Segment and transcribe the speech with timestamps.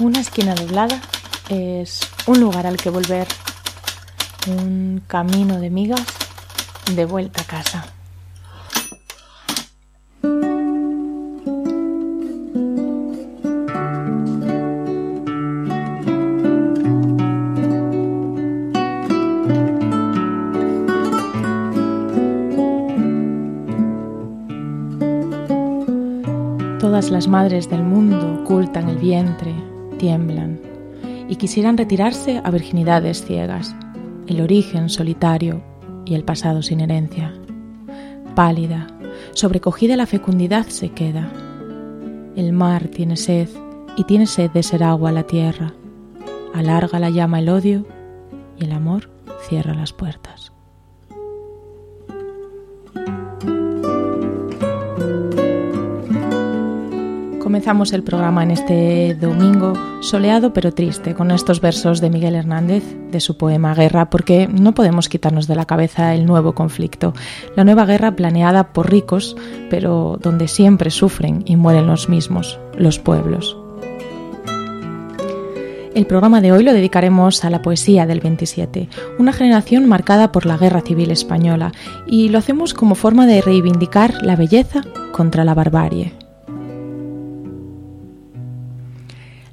[0.00, 1.00] Una esquina doblada
[1.48, 3.26] es un lugar al que volver,
[4.46, 6.06] un camino de migas
[6.94, 7.84] de vuelta a casa.
[26.78, 29.54] Todas las madres del mundo ocultan el vientre,
[29.98, 30.60] tiemblan
[31.28, 33.76] y quisieran retirarse a virginidades ciegas,
[34.26, 35.62] el origen solitario
[36.06, 37.34] y el pasado sin herencia.
[38.34, 38.86] Pálida,
[39.32, 41.30] sobrecogida la fecundidad se queda.
[42.36, 43.48] El mar tiene sed
[43.96, 45.74] y tiene sed de ser agua la tierra.
[46.54, 47.84] Alarga la llama el odio
[48.58, 49.10] y el amor
[49.48, 50.27] cierra las puertas.
[57.58, 62.84] Comenzamos el programa en este domingo soleado pero triste con estos versos de Miguel Hernández
[63.10, 67.14] de su poema Guerra porque no podemos quitarnos de la cabeza el nuevo conflicto,
[67.56, 69.36] la nueva guerra planeada por ricos
[69.70, 73.58] pero donde siempre sufren y mueren los mismos, los pueblos.
[75.96, 80.46] El programa de hoy lo dedicaremos a la poesía del 27, una generación marcada por
[80.46, 81.72] la Guerra Civil Española,
[82.06, 86.27] y lo hacemos como forma de reivindicar la belleza contra la barbarie.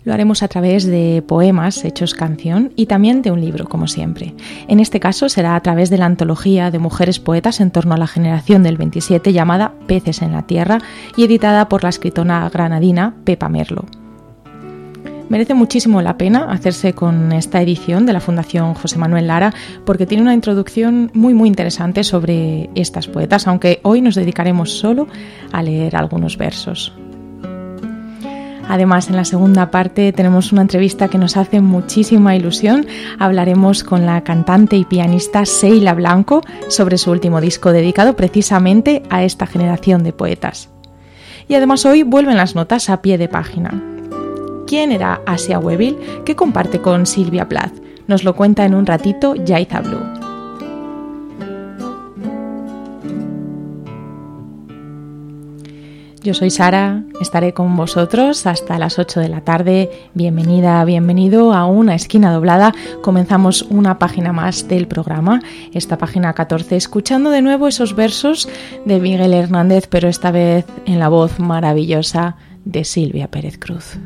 [0.05, 4.35] Lo haremos a través de poemas hechos canción y también de un libro, como siempre.
[4.67, 7.97] En este caso será a través de la antología de mujeres poetas en torno a
[7.97, 10.77] la generación del 27 llamada Peces en la Tierra
[11.17, 13.85] y editada por la escritora granadina Pepa Merlo.
[15.27, 20.05] Merece muchísimo la pena hacerse con esta edición de la Fundación José Manuel Lara porque
[20.05, 25.07] tiene una introducción muy muy interesante sobre estas poetas, aunque hoy nos dedicaremos solo
[25.51, 26.93] a leer algunos versos.
[28.67, 32.87] Además, en la segunda parte tenemos una entrevista que nos hace muchísima ilusión.
[33.19, 39.23] Hablaremos con la cantante y pianista Seila Blanco sobre su último disco dedicado precisamente a
[39.23, 40.69] esta generación de poetas.
[41.47, 43.81] Y además hoy vuelven las notas a pie de página.
[44.67, 46.23] ¿Quién era Asia Weville?
[46.25, 47.73] que comparte con Silvia Plath?
[48.07, 50.24] Nos lo cuenta en un ratito Yaiza Blue.
[56.25, 59.91] Yo soy Sara, estaré con vosotros hasta las 8 de la tarde.
[60.15, 62.73] Bienvenida, bienvenido a una esquina doblada.
[63.03, 65.39] Comenzamos una página más del programa,
[65.71, 68.49] esta página 14, escuchando de nuevo esos versos
[68.85, 73.99] de Miguel Hernández, pero esta vez en la voz maravillosa de Silvia Pérez Cruz.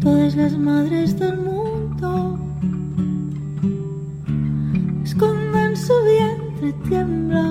[0.00, 1.59] Todas las madres del mundo
[5.70, 7.46] escondan su vientre tiembla.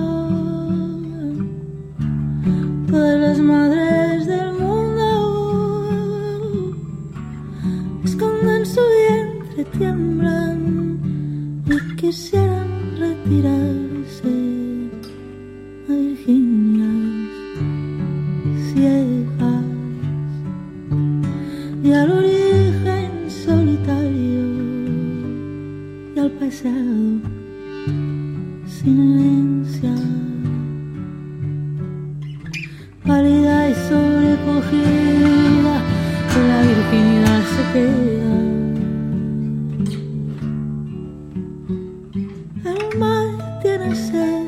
[2.90, 5.08] Todas las madres del mundo
[8.04, 11.00] escondan su vientre tiemblan
[11.66, 14.28] y quisieran retirarse
[15.88, 17.30] a Virginias
[18.72, 19.64] ciegas
[21.82, 24.44] y al origen solitario
[26.14, 27.29] y al pasado
[28.82, 29.94] silencia,
[33.06, 35.74] pálida y sobrecogida,
[36.32, 38.34] con la virginidad se queda.
[42.72, 43.26] El mar
[43.62, 44.40] tiene sed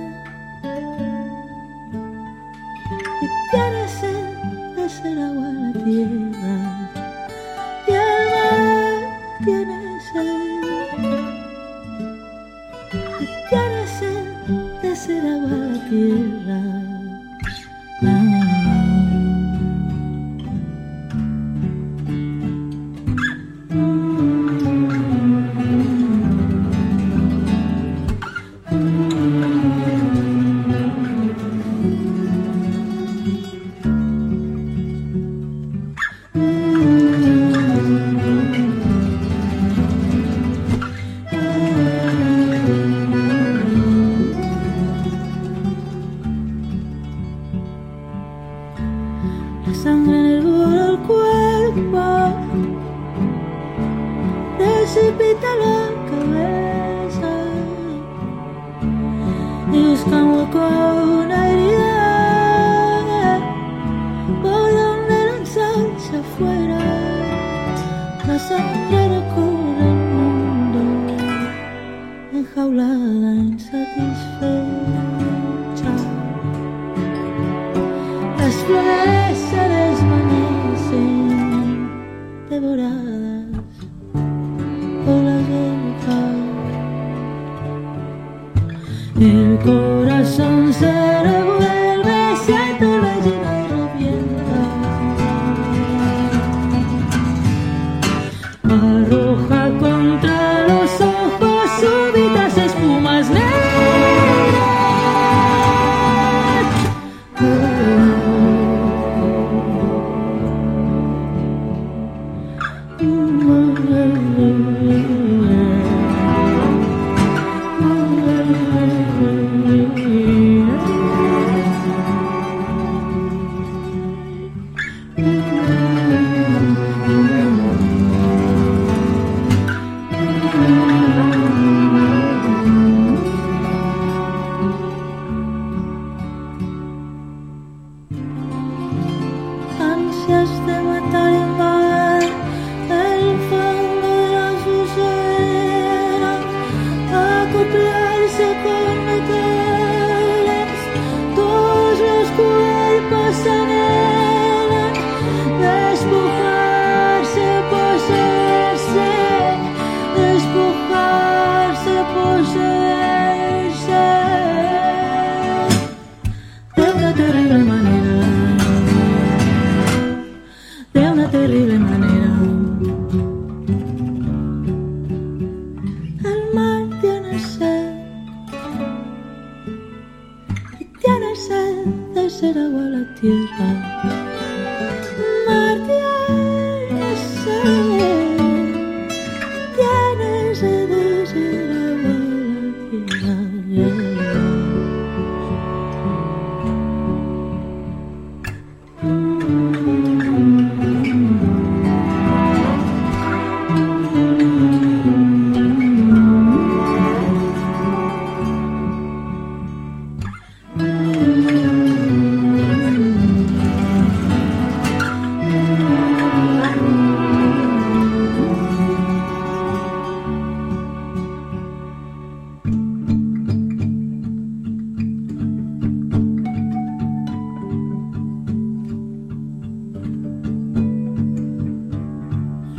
[113.32, 114.11] mother.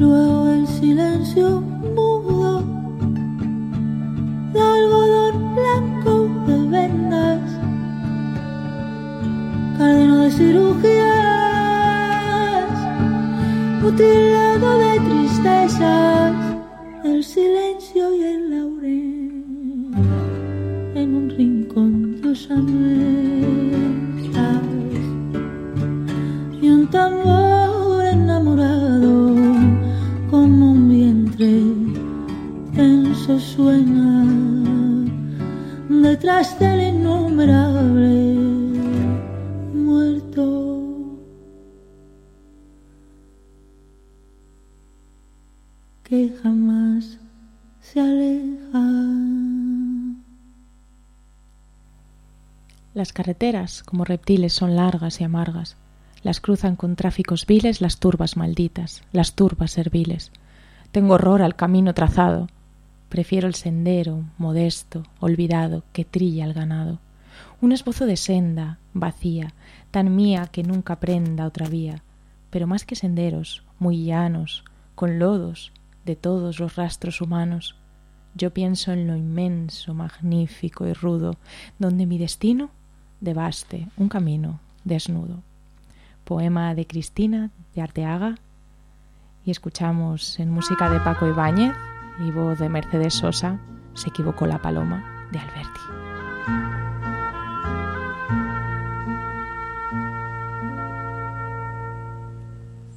[0.03, 1.61] Luego el silencio
[1.95, 2.61] mudo
[4.51, 6.13] de algodón blanco
[6.45, 7.39] de vendas,
[9.77, 10.73] cadeno de cirugías,
[13.81, 14.52] mutilado
[53.03, 55.75] Las carreteras, como reptiles, son largas y amargas.
[56.21, 60.31] Las cruzan con tráficos viles las turbas malditas, las turbas serviles.
[60.93, 62.47] Tengo horror al camino trazado.
[63.09, 66.99] Prefiero el sendero, modesto, olvidado, que trilla el ganado.
[67.59, 69.53] Un esbozo de senda, vacía,
[69.91, 72.03] tan mía que nunca prenda otra vía,
[72.51, 74.63] pero más que senderos, muy llanos,
[74.95, 75.73] con lodos
[76.05, 77.75] de todos los rastros humanos.
[78.33, 81.35] Yo pienso en lo inmenso, magnífico y rudo,
[81.79, 82.69] donde mi destino
[83.23, 85.41] devaste un camino desnudo.
[86.25, 88.35] Poema de Cristina de Arteaga
[89.45, 91.73] y escuchamos en música de Paco Ibáñez
[92.19, 93.59] y voz de Mercedes Sosa,
[93.93, 95.79] Se equivocó la paloma de Alberti.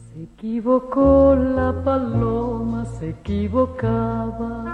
[0.08, 4.64] Se equivocó la paloma, se equivocaba.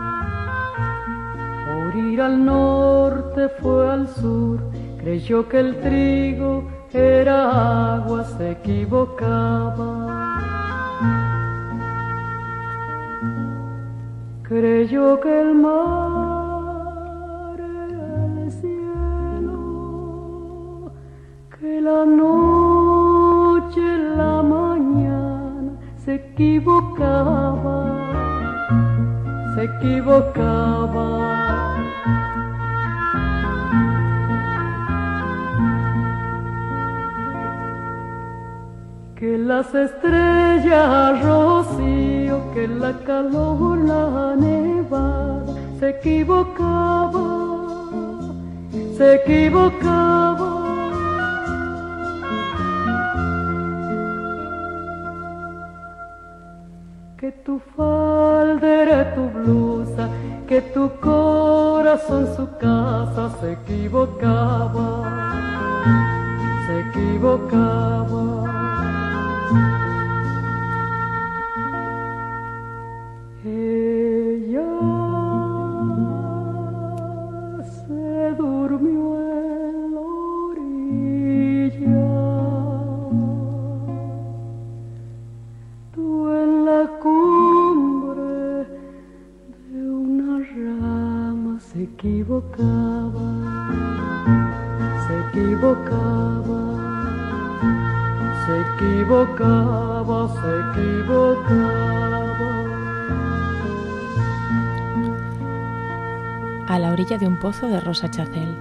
[1.67, 4.63] Por ir al norte fue al sur,
[5.03, 10.09] creyó que el trigo era agua, se equivocaba.
[14.43, 19.57] Creyó que el mar era el cielo,
[21.59, 23.81] que la noche,
[24.17, 27.97] la mañana se equivocaba,
[29.55, 31.42] se equivocaba.
[39.23, 45.45] Que las estrellas rocío, que la calor la nevada
[45.79, 47.23] se equivocaba,
[48.97, 50.51] se equivocaba.
[57.17, 60.09] Que tu falda era tu blusa,
[60.49, 64.89] que tu corazón su casa se equivocaba,
[66.67, 68.32] se equivocaba.
[107.19, 108.57] De un pozo de Rosa Chacel.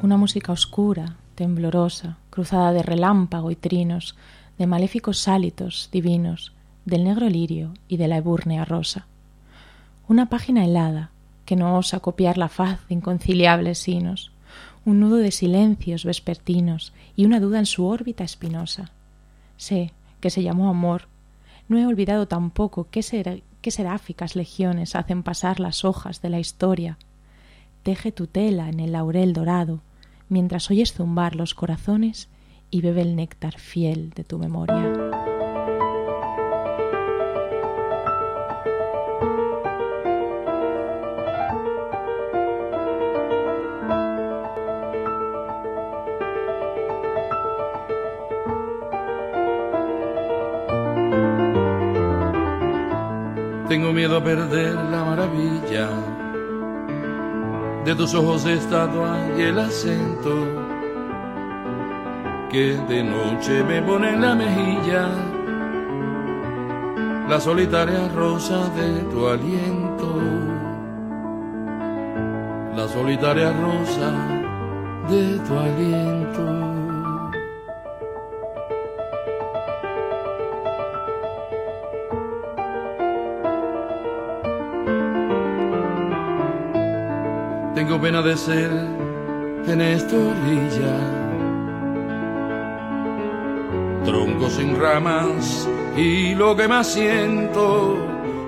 [0.00, 4.16] Una música oscura, temblorosa, cruzada de relámpago y trinos,
[4.56, 6.54] de maléficos sálitos divinos,
[6.86, 9.06] del negro lirio y de la ebúrnea rosa.
[10.08, 11.10] Una página helada
[11.44, 14.32] que no osa copiar la faz de inconciliables sinos,
[14.86, 18.92] un nudo de silencios vespertinos y una duda en su órbita espinosa.
[19.58, 21.08] Sé que se llamó amor.
[21.68, 23.02] No he olvidado tampoco qué,
[23.60, 26.96] qué seráficas legiones hacen pasar las hojas de la historia
[27.88, 29.80] teje tu tela en el laurel dorado,
[30.28, 32.28] mientras oyes zumbar los corazones
[32.70, 34.92] y bebe el néctar fiel de tu memoria.
[53.68, 55.90] Tengo miedo a perder la maravilla
[57.84, 60.34] de tus ojos de estatua y el acento
[62.50, 65.10] que de noche me pone en la mejilla
[67.28, 70.14] la solitaria rosa de tu aliento,
[72.74, 74.10] la solitaria rosa
[75.10, 76.17] de tu aliento.
[87.98, 88.70] Tengo pena de ser
[89.66, 90.96] en esta orilla.
[94.04, 97.96] Tronco sin ramas y lo que más siento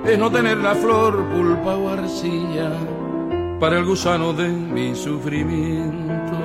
[0.04, 2.70] es no tener la flor, pulpa o arcilla
[3.58, 6.36] para el gusano de mi sufrimiento.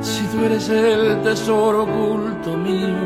[0.00, 2.96] Si tú eres el tesoro oculto mío,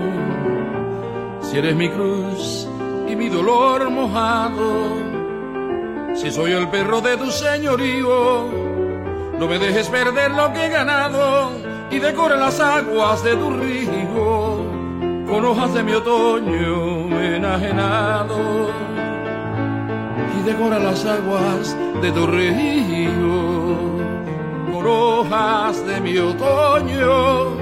[1.40, 2.68] si eres mi cruz
[3.08, 5.09] y mi dolor mojado,
[6.20, 8.44] si soy el perro de tu señorío,
[9.38, 11.52] no me dejes perder lo que he ganado
[11.90, 14.58] y decora las aguas de tu río
[15.26, 18.68] con hojas de mi otoño enajenado.
[20.38, 23.78] Y decora las aguas de tu río
[24.70, 27.56] con hojas de mi otoño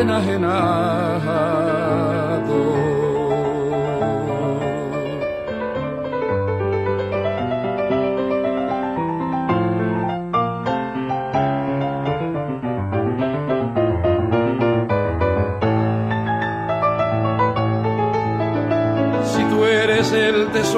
[0.00, 2.15] enajenado.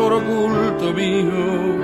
[0.07, 1.83] Oculto mío,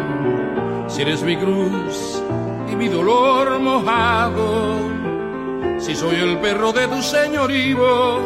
[0.89, 2.23] si eres mi cruz
[2.71, 4.79] y mi dolor mojado,
[5.79, 8.21] si soy el perro de tu señorío,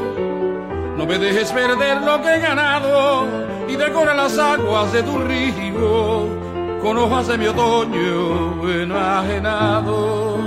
[0.97, 3.27] no me dejes perder lo que he ganado
[3.69, 6.39] y decora las aguas de tu río
[6.83, 10.39] con hojas de mi otoño enajenado.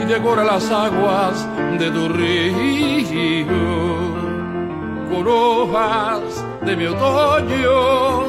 [0.00, 1.46] Y decora las aguas
[1.78, 2.94] de tu río
[5.10, 8.24] con hojas de mi otoño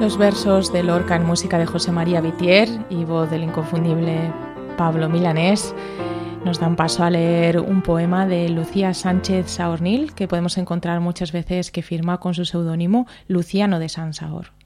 [0.00, 4.32] Los versos de Lorca en música de José María Vitier y voz del inconfundible
[4.76, 5.74] Pablo Milanés
[6.44, 11.32] nos dan paso a leer un poema de Lucía Sánchez Saornil que podemos encontrar muchas
[11.32, 14.59] veces que firma con su seudónimo Luciano de San Saor.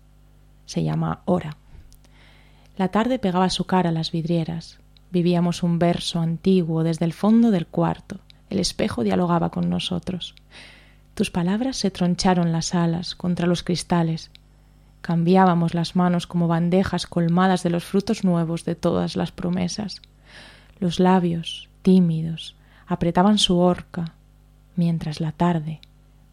[0.66, 1.56] Se llama Hora.
[2.76, 4.80] La tarde pegaba su cara a las vidrieras.
[5.10, 8.18] Vivíamos un verso antiguo desde el fondo del cuarto,
[8.50, 10.34] El espejo dialogaba con nosotros.
[11.14, 14.30] Tus palabras se troncharon las alas contra los cristales.
[15.00, 20.02] Cambiábamos las manos como bandejas colmadas de los frutos nuevos de todas las promesas.
[20.80, 22.56] Los labios, tímidos,
[22.86, 24.14] apretaban su horca,
[24.76, 25.80] mientras la tarde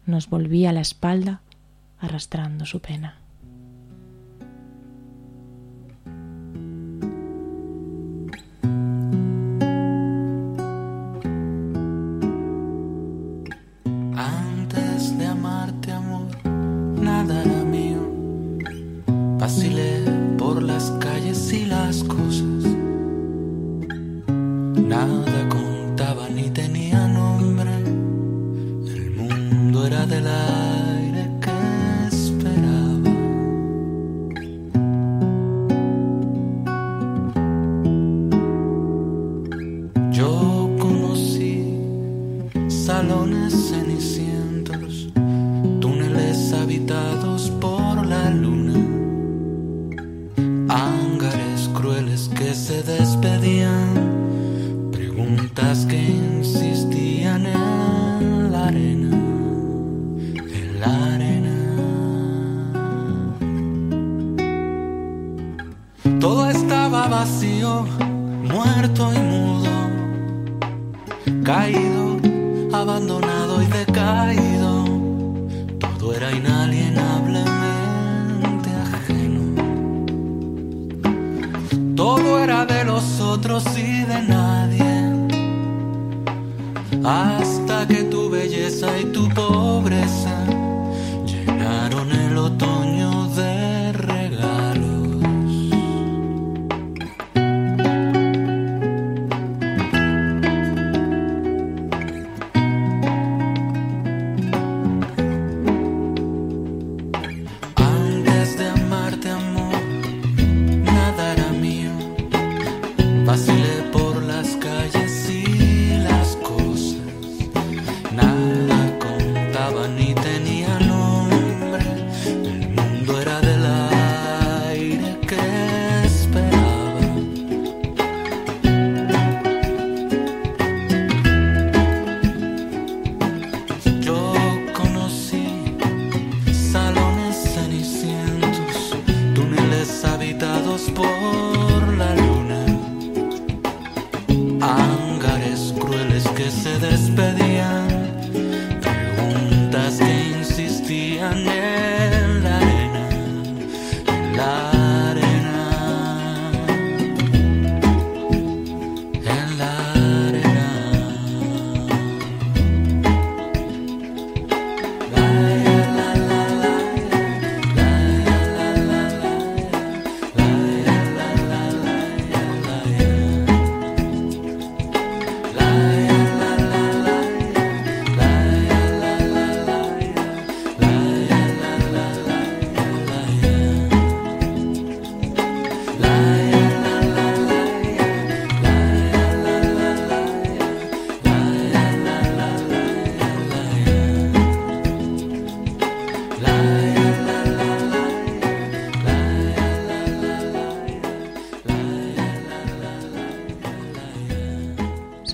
[0.06, 1.40] nos volvía la espalda
[2.00, 3.21] arrastrando su pena.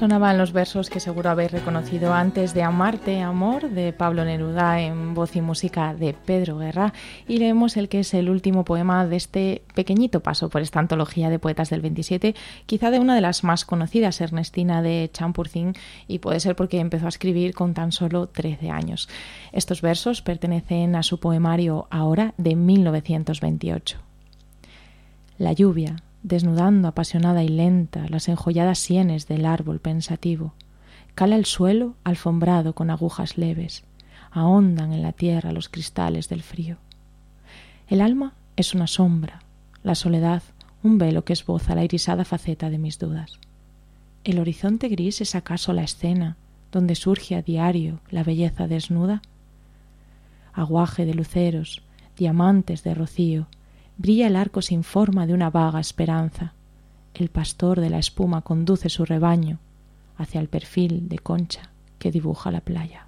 [0.08, 5.12] Sonaban los versos que seguro habéis reconocido antes de Amarte, Amor, de Pablo Neruda, en
[5.12, 6.94] voz y música de Pedro Guerra,
[7.26, 11.28] y leemos el que es el último poema de este pequeñito paso por esta antología
[11.28, 15.74] de poetas del 27, quizá de una de las más conocidas, Ernestina de Champurcín,
[16.06, 19.10] y puede ser porque empezó a escribir con tan solo 13 años.
[19.52, 23.98] Estos versos pertenecen a su poemario Ahora de 1928.
[25.36, 30.54] La lluvia, desnudando apasionada y lenta las enjolladas sienes del árbol pensativo.
[31.14, 33.84] Cala el suelo alfombrado con agujas leves,
[34.30, 36.76] ahondan en la tierra los cristales del frío.
[37.88, 39.40] El alma es una sombra,
[39.82, 40.42] la soledad
[40.82, 43.38] un velo que esboza la irisada faceta de mis dudas.
[44.24, 46.36] ¿El horizonte gris es acaso la escena
[46.70, 49.22] donde surge a diario la belleza desnuda?
[50.52, 51.82] Aguaje de luceros,
[52.16, 53.46] diamantes de rocío,
[53.98, 56.54] brilla el arco sin forma de una vaga esperanza.
[57.14, 59.58] El pastor de la espuma conduce su rebaño
[60.16, 63.07] hacia el perfil de concha que dibuja la playa.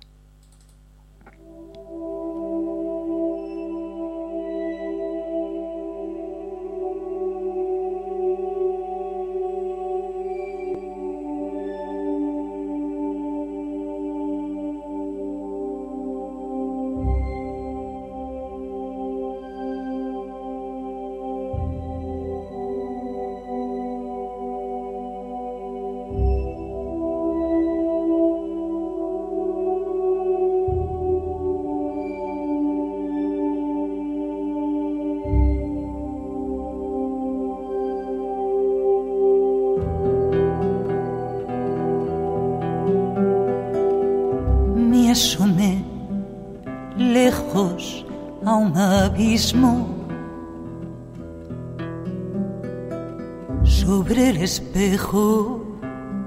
[53.90, 55.64] Sobre el espejo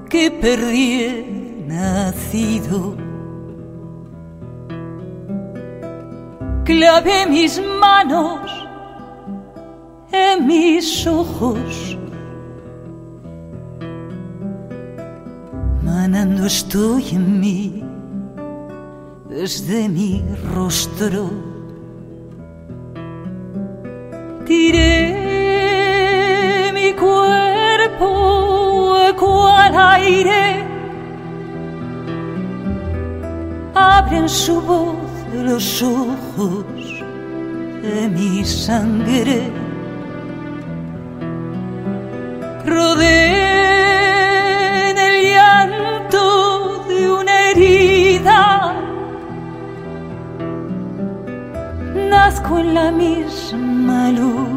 [0.10, 2.98] que perdí nacido.
[6.66, 7.54] Clavé mis
[7.86, 8.42] manos
[10.12, 11.98] en mis ojos.
[15.84, 17.82] Manando estoy en mí
[19.30, 20.22] desde mi
[20.54, 21.30] rostro.
[24.46, 25.03] Tiré
[29.16, 30.64] cual aire.
[33.76, 36.66] Abren su voz los ojos
[37.82, 39.52] de mi sangre.
[42.66, 43.20] Rodé
[44.90, 48.74] en el llanto de una herida.
[52.10, 54.53] Nazco en la misma luz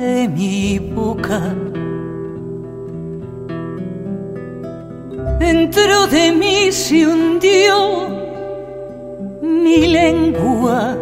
[0.00, 1.54] de mi boca.
[5.38, 8.08] Dentro de mí se hundió
[9.42, 10.96] mi lengua.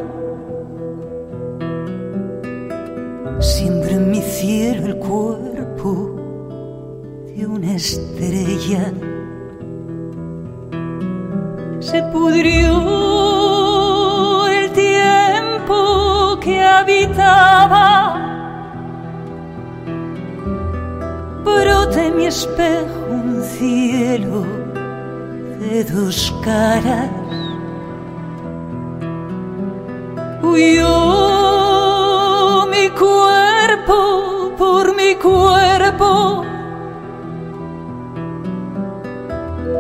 [3.41, 6.17] Siempre en mi cielo el cuerpo
[7.37, 8.93] de una estrella.
[11.81, 13.08] Se pudrió
[21.45, 24.45] Brota en mi espejo un cielo
[25.61, 27.11] de dos caras.
[30.43, 30.97] Huyó
[32.67, 36.45] mi cuerpo por mi cuerpo.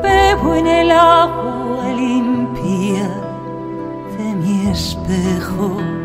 [0.03, 3.09] Bebo en el agua limpia
[4.17, 5.98] de mi espejo.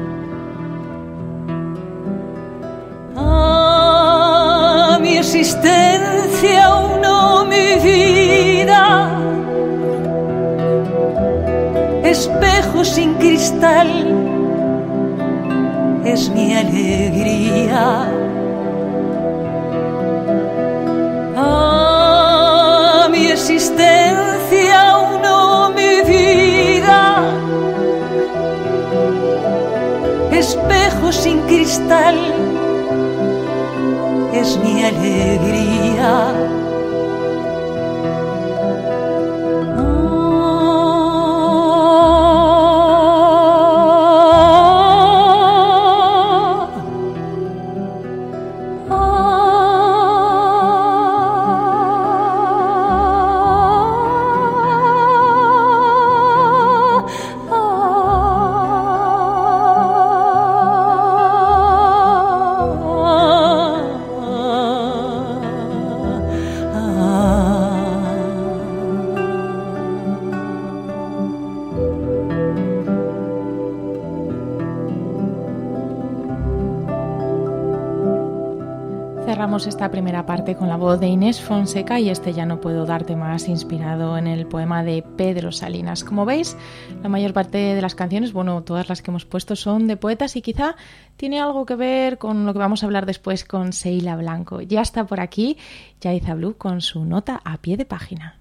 [5.23, 6.67] Existencia,
[7.01, 8.83] no mi vida.
[12.03, 13.89] Espejo sin cristal
[16.03, 17.86] es mi alegría.
[21.38, 24.81] Ah, mi existencia,
[25.23, 27.01] no mi vida.
[30.31, 32.17] Espejo sin cristal
[34.34, 36.62] es mi alegría.
[79.67, 83.15] Esta primera parte con la voz de Inés Fonseca y este ya no puedo darte
[83.15, 86.04] más inspirado en el poema de Pedro Salinas.
[86.04, 86.58] Como veis,
[87.02, 90.36] la mayor parte de las canciones, bueno, todas las que hemos puesto son de poetas
[90.36, 90.76] y quizá
[91.15, 94.60] tiene algo que ver con lo que vamos a hablar después con Seila Blanco.
[94.60, 95.58] Ya está por aquí
[96.02, 98.39] Yaiza Blue con su nota a pie de página.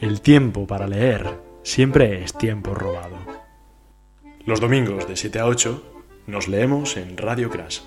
[0.00, 3.16] El tiempo para leer siempre es tiempo robado.
[4.44, 5.91] Los domingos de 7 a 8
[6.26, 7.80] nos leemos en Radio Crash.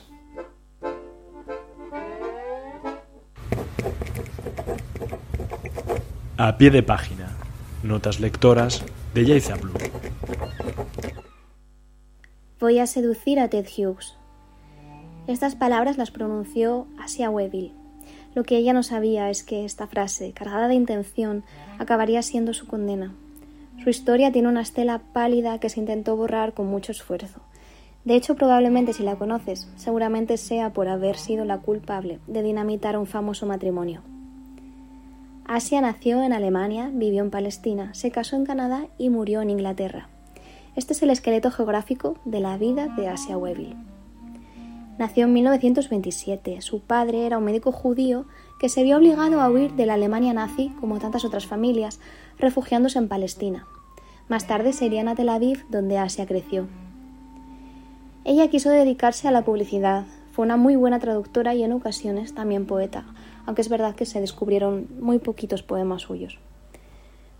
[6.37, 7.29] A pie de página.
[7.81, 9.73] Notas lectoras de Yaiza Blue.
[12.59, 14.15] Voy a seducir a Ted Hughes.
[15.27, 17.73] Estas palabras las pronunció Asia Weville.
[18.33, 21.43] Lo que ella no sabía es que esta frase, cargada de intención,
[21.79, 23.13] acabaría siendo su condena.
[23.81, 27.39] Su historia tiene una estela pálida que se intentó borrar con mucho esfuerzo.
[28.05, 32.97] De hecho, probablemente si la conoces, seguramente sea por haber sido la culpable de dinamitar
[32.97, 34.01] un famoso matrimonio.
[35.47, 40.07] Asia nació en Alemania, vivió en Palestina, se casó en Canadá y murió en Inglaterra.
[40.75, 43.75] Este es el esqueleto geográfico de la vida de Asia Weville.
[44.99, 46.61] Nació en 1927.
[46.61, 48.25] Su padre era un médico judío
[48.59, 51.99] que se vio obligado a huir de la Alemania nazi, como tantas otras familias,
[52.37, 53.65] refugiándose en Palestina.
[54.29, 56.67] Más tarde se irían a Tel Aviv, donde Asia creció.
[58.27, 60.05] Ella quiso dedicarse a la publicidad.
[60.31, 63.05] Fue una muy buena traductora y en ocasiones también poeta,
[63.45, 66.39] aunque es verdad que se descubrieron muy poquitos poemas suyos.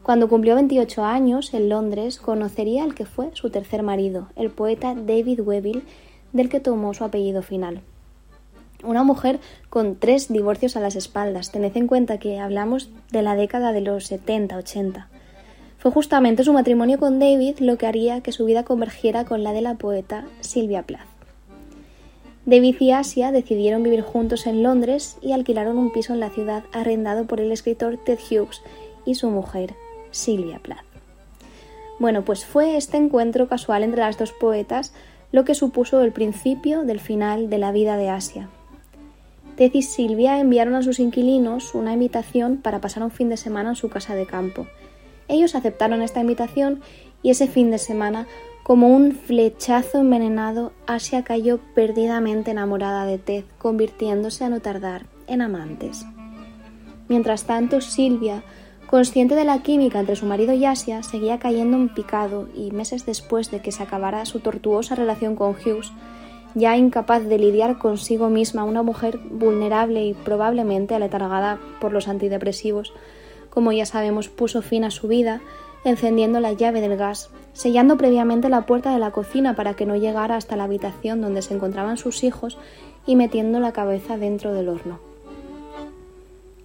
[0.04, 4.94] Cuando cumplió 28 años, en Londres, conocería al que fue su tercer marido, el poeta
[4.94, 5.82] David Weville,
[6.34, 7.82] del que tomó su apellido final.
[8.84, 9.40] Una mujer
[9.72, 11.52] con tres divorcios a las espaldas.
[11.52, 15.08] Tened en cuenta que hablamos de la década de los 70-80.
[15.86, 19.54] Fue justamente su matrimonio con David lo que haría que su vida convergiera con la
[19.54, 21.06] de la poeta Sylvia Plath.
[22.48, 26.64] David y Asia decidieron vivir juntos en Londres y alquilaron un piso en la ciudad
[26.74, 28.64] arrendado por el escritor Ted Hughes
[29.06, 29.76] y su mujer,
[30.10, 30.86] Sylvia Plath.
[32.00, 34.92] Bueno, pues fue este encuentro casual entre las dos poetas
[35.32, 38.50] lo que supuso el principio del final de la vida de Asia.
[39.56, 43.70] Ted y Silvia enviaron a sus inquilinos una invitación para pasar un fin de semana
[43.70, 44.66] en su casa de campo.
[45.28, 46.82] Ellos aceptaron esta invitación
[47.24, 48.28] y ese fin de semana
[48.66, 55.44] como un flechazo envenenado, Asia cayó perdidamente enamorada de Ted, convirtiéndose a no tardar en
[55.44, 56.04] amantes.
[57.08, 58.44] Mientras tanto, Silvia,
[58.88, 63.06] consciente de la química entre su marido y Asia, seguía cayendo en picado y meses
[63.06, 65.92] después de que se acabara su tortuosa relación con Hughes,
[66.56, 72.94] ya incapaz de lidiar consigo misma, una mujer vulnerable y probablemente aletargada por los antidepresivos,
[73.56, 75.42] como ya sabemos, puso fin a su vida
[75.86, 79.96] encendiendo la llave del gas, sellando previamente la puerta de la cocina para que no
[79.96, 82.58] llegara hasta la habitación donde se encontraban sus hijos
[83.06, 85.00] y metiendo la cabeza dentro del horno.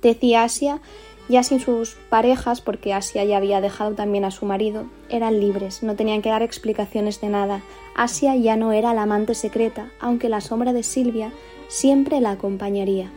[0.03, 0.81] Decía Asia,
[1.29, 5.85] ya sin sus parejas, porque Asia ya había dejado también a su marido, eran libres,
[5.85, 7.63] no tenían que dar explicaciones de nada.
[7.95, 11.31] Asia ya no era la amante secreta, aunque la sombra de Silvia
[11.69, 13.13] siempre la acompañaría.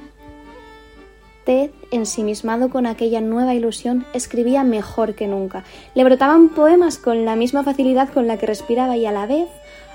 [1.45, 5.63] Ted, ensimismado con aquella nueva ilusión, escribía mejor que nunca.
[5.93, 9.49] Le brotaban poemas con la misma facilidad con la que respiraba y a la vez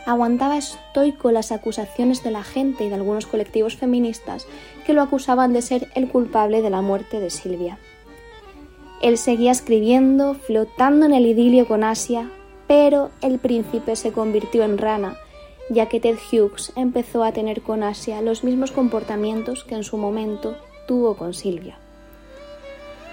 [0.07, 4.47] aguantaba estoico las acusaciones de la gente y de algunos colectivos feministas
[4.87, 7.79] que lo acusaban de ser el culpable de la muerte de Silvia.
[9.03, 12.31] Él seguía escribiendo, flotando en el idilio con Asia,
[12.67, 15.17] pero el príncipe se convirtió en rana,
[15.71, 19.99] ya que Ted Hughes empezó a tener con Asia los mismos comportamientos que en su
[19.99, 20.57] momento
[20.89, 21.79] tuvo con Silvia.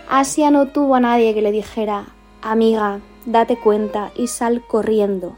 [0.10, 2.08] Asia no tuvo a nadie que le dijera,
[2.42, 5.36] amiga, date cuenta y sal corriendo.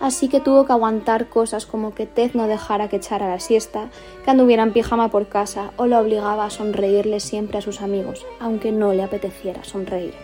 [0.00, 3.90] Así que tuvo que aguantar cosas como que Ted no dejara que echara la siesta,
[4.24, 8.24] que anduviera en pijama por casa o lo obligaba a sonreírle siempre a sus amigos,
[8.40, 10.14] aunque no le apeteciera sonreír.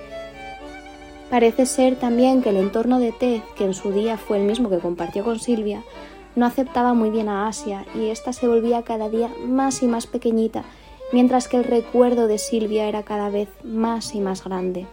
[1.30, 4.68] Parece ser también que el entorno de Ted, que en su día fue el mismo
[4.68, 5.82] que compartió con Silvia,
[6.36, 10.06] no aceptaba muy bien a Asia y ésta se volvía cada día más y más
[10.06, 10.64] pequeñita
[11.12, 14.86] mientras que el recuerdo de Silvia era cada vez más y más grande.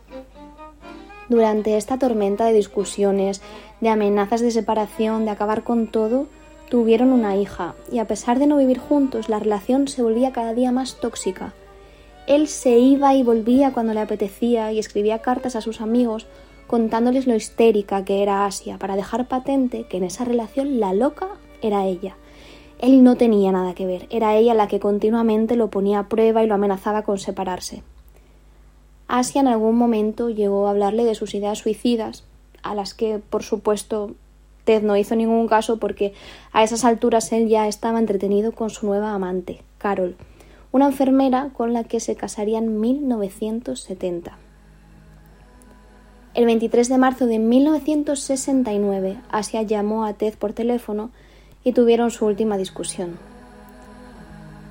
[1.30, 3.41] Durante esta tormenta de discusiones,
[3.82, 6.27] de amenazas de separación, de acabar con todo,
[6.69, 10.53] tuvieron una hija, y a pesar de no vivir juntos, la relación se volvía cada
[10.53, 11.53] día más tóxica.
[12.27, 16.27] Él se iba y volvía cuando le apetecía y escribía cartas a sus amigos
[16.67, 21.27] contándoles lo histérica que era Asia, para dejar patente que en esa relación la loca
[21.62, 22.17] era ella,
[22.79, 26.43] él no tenía nada que ver, era ella la que continuamente lo ponía a prueba
[26.43, 27.81] y lo amenazaba con separarse.
[29.07, 32.23] Asia en algún momento llegó a hablarle de sus ideas suicidas,
[32.61, 34.11] a las que, por supuesto,
[34.65, 36.13] Ted no hizo ningún caso porque
[36.51, 40.17] a esas alturas él ya estaba entretenido con su nueva amante, Carol,
[40.71, 44.37] una enfermera con la que se casaría en 1970.
[46.33, 51.09] El 23 de marzo de 1969, Asia llamó a Ted por teléfono
[51.67, 53.17] y tuvieron su última discusión.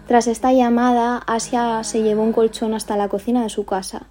[0.08, 4.06] Tras esta llamada, Asia se llevó un colchón hasta la cocina de su casa,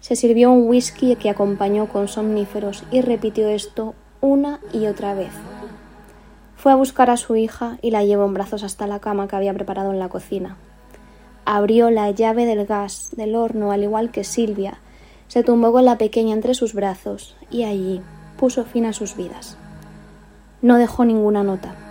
[0.00, 5.30] se sirvió un whisky que acompañó con somníferos y repitió esto una y otra vez.
[6.56, 9.36] Fue a buscar a su hija y la llevó en brazos hasta la cama que
[9.36, 10.56] había preparado en la cocina.
[11.44, 14.78] Abrió la llave del gas del horno al igual que Silvia,
[15.28, 18.00] se tumbó con la pequeña entre sus brazos y allí
[18.36, 19.56] puso fin a sus vidas.
[20.62, 21.83] no dejó ninguna nota.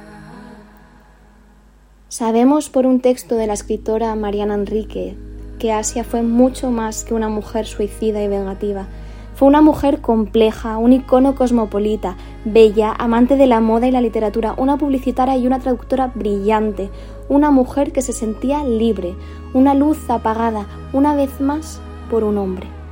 [2.14, 5.18] Sabemos por un texto de la escritora Mariana Enrique
[5.58, 8.86] que Asia fue mucho más que una mujer suicida y vengativa.
[9.34, 14.54] Fue una mujer compleja, un icono cosmopolita, bella, amante de la moda y la literatura,
[14.58, 16.92] una publicitaria y una traductora brillante,
[17.30, 19.16] una mujer que se sentía libre,
[19.56, 22.83] una luz apagada, una vez más, por un hombre.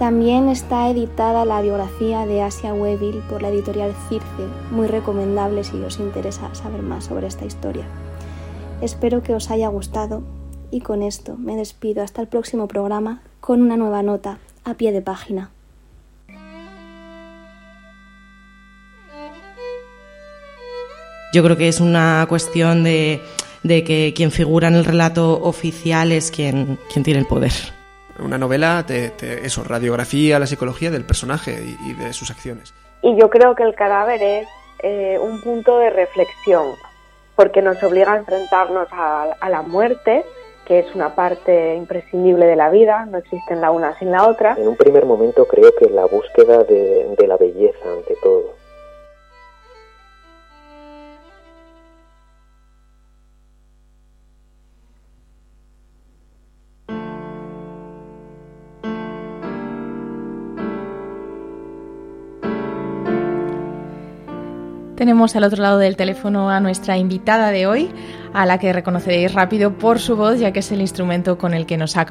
[0.00, 5.76] También está editada la biografía de Asia Weville por la editorial Circe, muy recomendable si
[5.76, 7.84] os interesa saber más sobre esta historia.
[8.80, 10.22] Espero que os haya gustado
[10.70, 14.90] y con esto me despido hasta el próximo programa con una nueva nota a pie
[14.92, 15.50] de página.
[21.34, 23.20] Yo creo que es una cuestión de,
[23.62, 27.52] que quien figura en el relato oficial es quien tiene el poder.
[28.20, 29.12] Una novela, te,
[29.44, 32.74] eso, radiografía, la psicología del personaje y, de sus acciones.
[33.02, 34.48] Y yo creo que el cadáver es
[34.82, 36.74] eh, un punto de reflexión,
[37.36, 40.24] porque nos obliga a enfrentarnos a, la muerte,
[40.66, 44.54] que es una parte imprescindible de la vida, no existen la una sin la otra.
[44.58, 48.59] En un primer momento creo que la búsqueda de la belleza ante todo
[65.00, 67.88] Tenemos al otro lado del teléfono a nuestra invitada de hoy,
[68.34, 71.64] a la que reconoceréis rápido por su voz, ya que es el instrumento con el
[71.64, 72.04] que nos ha,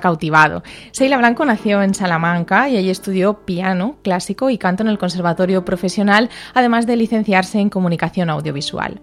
[0.00, 0.64] cautivado.
[0.90, 5.64] Seila Blanco nació en Salamanca y allí estudió piano clásico y canto en el Conservatorio
[5.64, 9.00] Profesional, además de licenciarse en comunicación audiovisual.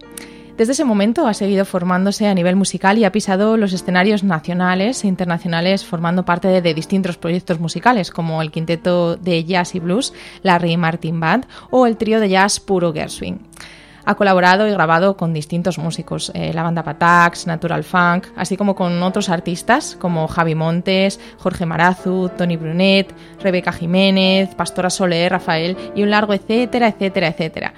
[0.58, 5.04] Desde ese momento ha seguido formándose a nivel musical y ha pisado los escenarios nacionales
[5.04, 10.14] e internacionales formando parte de, distintos proyectos musicales como el quinteto de jazz y blues,
[10.44, 13.42] Larry Martin Band o el trío de jazz Puro Gershwin.
[14.06, 18.76] Ha colaborado y grabado con distintos músicos, eh, la banda Patax, Natural Funk, así como
[18.76, 23.12] con otros artistas como Javi Montes, Jorge Marazu, Tony Brunet,
[23.42, 27.74] Rebeca Jiménez, Pastora Soler, Rafael y un largo etcétera, etcétera, etcétera.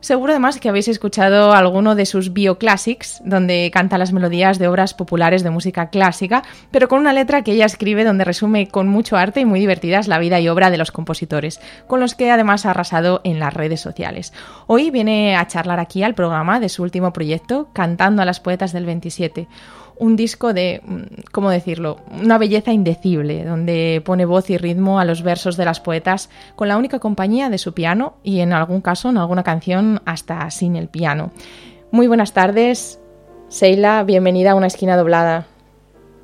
[0.00, 4.94] Seguro además que habéis escuchado alguno de sus bioclassics, donde canta las melodías de obras
[4.94, 9.18] populares de música clásica, pero con una letra que ella escribe donde resume con mucho
[9.18, 12.64] arte y muy divertidas la vida y obra de los compositores, con los que además
[12.64, 14.32] ha arrasado en las redes sociales.
[14.66, 18.72] Hoy viene a charlar aquí al programa de su último proyecto, Cantando a las Poetas
[18.72, 19.48] del 27
[20.00, 25.04] un disco de, mm, ¿cómo decirlo?, una belleza indecible, donde pone voz y ritmo a
[25.04, 28.80] los versos de las poetas con la única compañía de su piano y en algún
[28.80, 31.30] caso, en alguna canción, hasta sin el piano.
[31.92, 33.00] Muy buenas tardes,
[33.48, 35.46] Seila, bienvenida a una esquina doblada.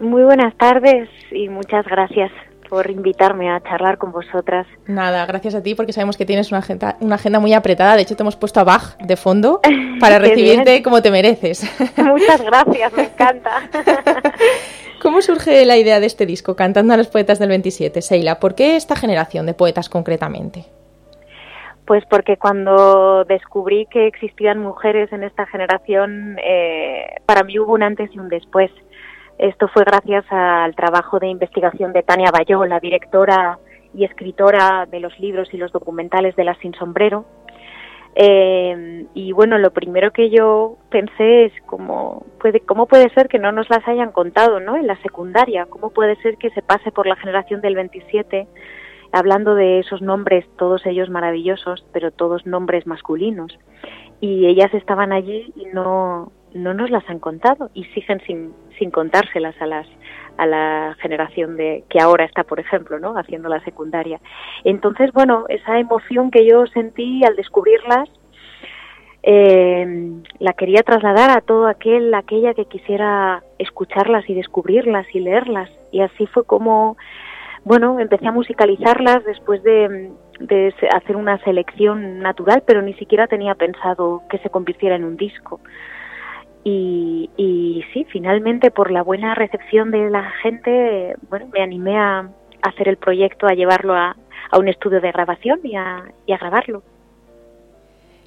[0.01, 2.33] Muy buenas tardes y muchas gracias
[2.69, 4.67] por invitarme a charlar con vosotras.
[4.87, 7.97] Nada, gracias a ti porque sabemos que tienes una agenda, una agenda muy apretada.
[7.97, 9.61] De hecho, te hemos puesto a Bach de fondo
[10.01, 11.69] para recibirte como te mereces.
[11.97, 13.51] Muchas gracias, me encanta.
[15.03, 18.41] ¿Cómo surge la idea de este disco, Cantando a los Poetas del 27, Seila?
[18.41, 20.65] ¿Por qué esta generación de poetas concretamente?
[21.87, 27.85] Pues porque cuando descubrí que existían mujeres en esta generación, eh, para mí hubo un
[27.85, 28.73] antes y un después.
[29.39, 33.59] Esto fue gracias al trabajo de investigación de Tania Bayó, la directora
[33.95, 37.27] y escritora de los libros y los documentales de La Sin Sombrero.
[38.15, 43.39] Eh, y bueno, lo primero que yo pensé es cómo puede, cómo puede ser que
[43.39, 44.77] no nos las hayan contado ¿no?
[44.77, 48.49] en la secundaria, cómo puede ser que se pase por la generación del 27
[49.13, 53.59] hablando de esos nombres, todos ellos maravillosos, pero todos nombres masculinos.
[54.21, 58.91] Y ellas estaban allí y no, no nos las han contado y siguen sin, sin
[58.91, 59.87] contárselas a las
[60.39, 64.21] a la generación de que ahora está por ejemplo no haciendo la secundaria.
[64.65, 68.09] Entonces bueno esa emoción que yo sentí al descubrirlas
[69.23, 75.71] eh, la quería trasladar a todo aquel aquella que quisiera escucharlas y descubrirlas y leerlas.
[75.91, 76.97] Y así fue como
[77.65, 83.55] bueno empecé a musicalizarlas después de, de hacer una selección natural pero ni siquiera tenía
[83.55, 85.61] pensado que se convirtiera en un disco
[86.69, 92.29] y, y, sí, finalmente por la buena recepción de la gente, bueno, me animé a,
[92.63, 94.17] hacer el proyecto, a llevarlo a,
[94.51, 96.83] a un estudio de grabación y a, y a grabarlo.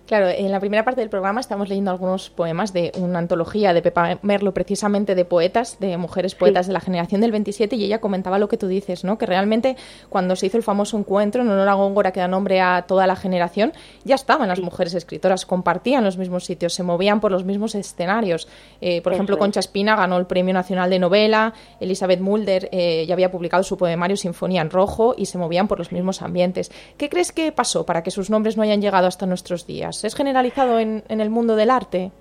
[0.09, 3.83] Claro, en la primera parte del programa estamos leyendo algunos poemas de una antología de
[3.83, 8.01] Pepa Merlo, precisamente de poetas, de mujeres poetas de la generación del 27, y ella
[8.01, 9.19] comentaba lo que tú dices, ¿no?
[9.19, 9.77] Que realmente
[10.09, 13.05] cuando se hizo el famoso encuentro en honor a Góngora que da nombre a toda
[13.05, 13.71] la generación,
[14.03, 18.47] ya estaban las mujeres escritoras, compartían los mismos sitios, se movían por los mismos escenarios.
[18.81, 23.13] Eh, por ejemplo, Concha Espina ganó el Premio Nacional de Novela, Elizabeth Mulder eh, ya
[23.13, 26.71] había publicado su poemario Sinfonía en Rojo y se movían por los mismos ambientes.
[26.97, 29.98] ¿Qué crees que pasó para que sus nombres no hayan llegado hasta nuestros días?
[30.03, 32.11] ¿Es generalizado en, el mundo del arte?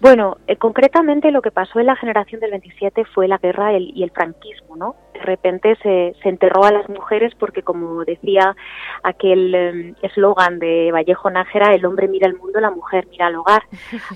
[0.00, 4.02] Bueno, eh, concretamente lo que pasó en la generación del 27 fue la guerra y
[4.02, 4.96] el franquismo, ¿no?
[5.12, 8.56] De repente se, enterró a las mujeres porque, como decía
[9.02, 13.36] aquel em, eslogan de Vallejo Nájera, el hombre mira el mundo, la mujer mira al
[13.36, 13.62] hogar.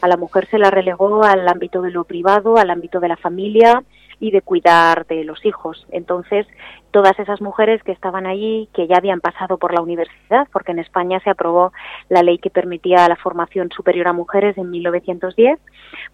[0.00, 3.18] A la mujer se la relegó al ámbito de lo privado, al ámbito de la
[3.18, 3.82] familia,
[4.24, 5.86] y de cuidar de los hijos.
[5.90, 6.46] Entonces,
[6.92, 10.78] todas esas mujeres que estaban allí, que ya habían pasado por la universidad, porque en
[10.78, 11.74] España se aprobó
[12.08, 15.60] la ley que permitía la formación superior a mujeres en 1910,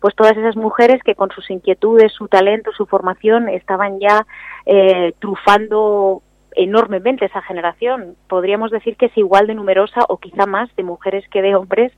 [0.00, 4.26] pues todas esas mujeres que con sus inquietudes, su talento, su formación estaban ya
[4.66, 6.22] eh, trufando
[6.56, 8.16] enormemente esa generación.
[8.28, 11.92] Podríamos decir que es igual de numerosa o quizá más de mujeres que de hombres,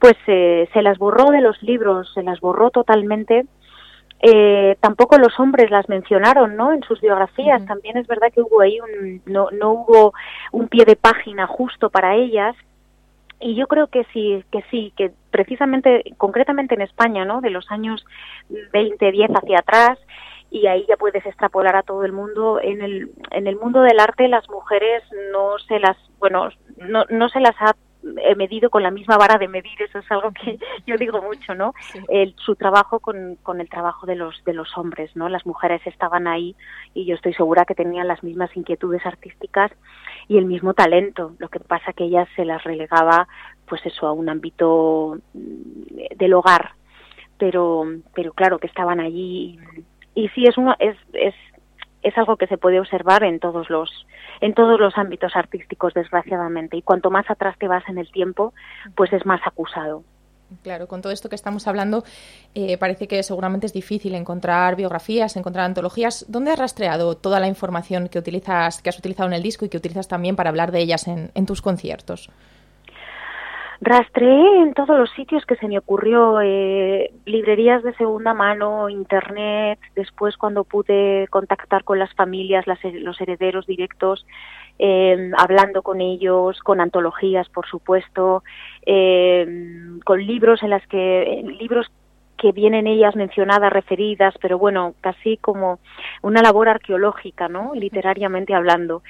[0.00, 3.46] pues eh, se las borró de los libros, se las borró totalmente
[4.24, 6.72] eh, tampoco los hombres las mencionaron, ¿no?
[6.72, 7.66] En sus biografías.
[7.66, 10.14] También es verdad que hubo ahí un, no, no hubo
[10.52, 12.54] un pie de página justo para ellas.
[13.40, 17.40] Y yo creo que sí, que sí, que precisamente, concretamente en España, ¿no?
[17.40, 18.04] De los años
[18.72, 19.98] 20, 10 hacia atrás,
[20.52, 22.60] y ahí ya puedes extrapolar a todo el mundo.
[22.62, 25.02] En el, en el mundo del arte las mujeres
[25.32, 27.74] no se las, bueno, no, no se las ha
[28.24, 31.54] he medido con la misma vara de medir, eso es algo que yo digo mucho,
[31.54, 31.74] ¿no?
[32.08, 35.28] El, su trabajo con, con el trabajo de los, de los hombres, ¿no?
[35.28, 36.56] Las mujeres estaban ahí
[36.94, 39.70] y yo estoy segura que tenían las mismas inquietudes artísticas
[40.28, 43.28] y el mismo talento, lo que pasa que ellas se las relegaba,
[43.66, 46.72] pues eso, a un ámbito mm, del hogar,
[47.38, 47.84] pero,
[48.14, 49.58] pero claro que estaban allí
[50.14, 51.34] y sí es uno, es, es,
[52.02, 54.06] es algo que se puede observar en todos los
[54.40, 56.76] en todos los ámbitos artísticos, desgraciadamente.
[56.76, 58.52] Y cuanto más atrás te vas en el tiempo,
[58.96, 60.02] pues es más acusado.
[60.62, 62.04] Claro, con todo esto que estamos hablando,
[62.54, 66.26] eh, parece que seguramente es difícil encontrar biografías, encontrar antologías.
[66.28, 69.68] ¿Dónde has rastreado toda la información que utilizas, que has utilizado en el disco y
[69.68, 72.28] que utilizas también para hablar de ellas en tus conciertos?
[73.84, 79.80] Rastreé en todos los sitios que se me ocurrió, eh, librerías de segunda mano, internet,
[79.96, 84.24] después cuando pude contactar con las familias, los herederos directos,
[84.78, 88.44] eh, hablando con ellos, con antologías, por supuesto,
[88.86, 89.46] eh,
[90.04, 91.90] con libros en las que libros
[92.42, 95.78] que vienen ellas mencionadas, referidas, pero bueno, casi como
[96.22, 97.72] una labor arqueológica, ¿no?
[97.72, 99.04] Literariamente hablando.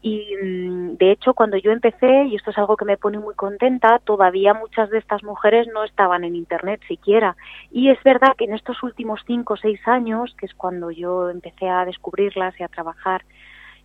[0.00, 3.34] Y mm, de hecho, cuando yo empecé, y esto es algo que me pone muy
[3.34, 7.36] contenta, todavía muchas de estas mujeres no estaban en Internet siquiera.
[7.70, 11.28] Y es verdad que en estos últimos cinco o seis años, que es cuando yo
[11.28, 13.22] empecé a descubrirlas y a trabajar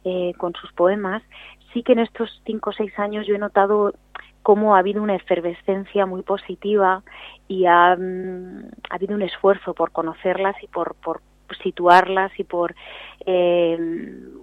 [0.05, 1.23] eh, con sus poemas,
[1.73, 3.95] sí que en estos cinco o seis años yo he notado
[4.43, 7.01] cómo ha habido una efervescencia muy positiva
[7.47, 11.21] y ha, mm, ha habido un esfuerzo por conocerlas y por, por
[11.63, 12.75] situarlas y por
[13.25, 13.77] eh,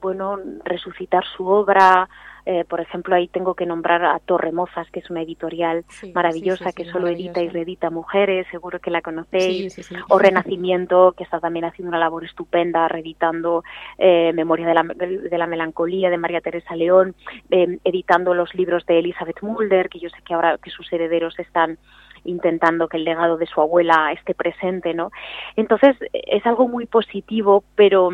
[0.01, 2.09] bueno resucitar su obra
[2.47, 5.85] eh, por ejemplo, ahí tengo que nombrar a Torremozas, que es una editorial
[6.15, 11.41] maravillosa que solo edita y reedita mujeres, seguro que la conocéis, o Renacimiento, que está
[11.41, 13.65] también haciendo una labor estupenda, reeditando
[13.99, 17.15] eh, Memoria de la, de la, Melancolía de María Teresa León,
[17.51, 21.39] eh, editando los libros de Elizabeth Mulder, que yo sé que ahora que sus herederos
[21.39, 21.79] están
[22.25, 25.11] intentando que el legado de su abuela esté presente, ¿no?
[25.57, 28.11] Entonces es algo muy positivo, pero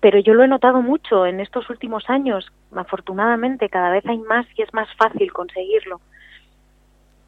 [0.00, 2.50] pero yo lo he notado mucho en estos últimos años.
[2.74, 6.00] Afortunadamente cada vez hay más y es más fácil conseguirlo.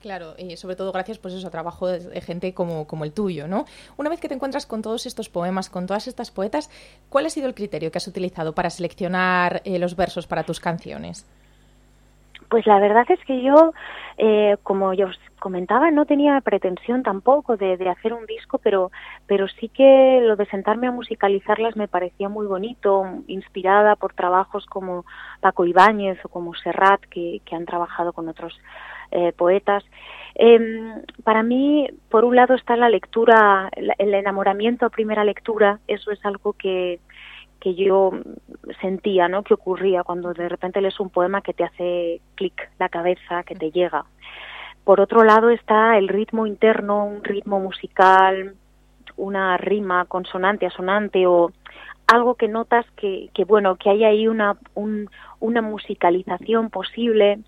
[0.05, 3.49] Claro, y sobre todo gracias pues eso, a trabajo de gente como, como el tuyo,
[3.49, 3.65] ¿no?
[3.97, 6.69] Una vez que te encuentras con todos estos poemas, con todas estas poetas,
[7.09, 10.61] ¿cuál ha sido el criterio que has utilizado para seleccionar eh, los versos para tus
[10.61, 11.25] canciones?
[12.55, 13.73] Pues la verdad es que yo,
[14.17, 18.93] eh, como yo os comentaba, no tenía pretensión tampoco de, hacer un disco, pero,
[19.27, 24.67] pero sí que lo de sentarme a musicalizarlas me parecía muy bonito, inspirada por trabajos
[24.67, 25.05] como
[25.41, 28.57] Paco Ibáñez o como Serrat, que, han trabajado con otros
[29.11, 29.85] eh, poetas.
[30.37, 36.13] Em, para mí, por un lado está la lectura, el enamoramiento a primera lectura, eso
[36.13, 37.01] es algo que,
[37.65, 38.13] que yo
[38.83, 39.43] sentía, ¿no?
[39.43, 43.55] Que ocurría cuando de repente lees un poema que te hace clic la cabeza, que
[43.55, 44.05] te llega.
[44.85, 48.55] Por otro lado está el ritmo interno, un ritmo musical,
[49.17, 51.53] una rima consonante, asonante o
[52.07, 54.59] algo que notas que, que bueno, que hay ahí una,
[55.41, 57.39] una musicalización posible.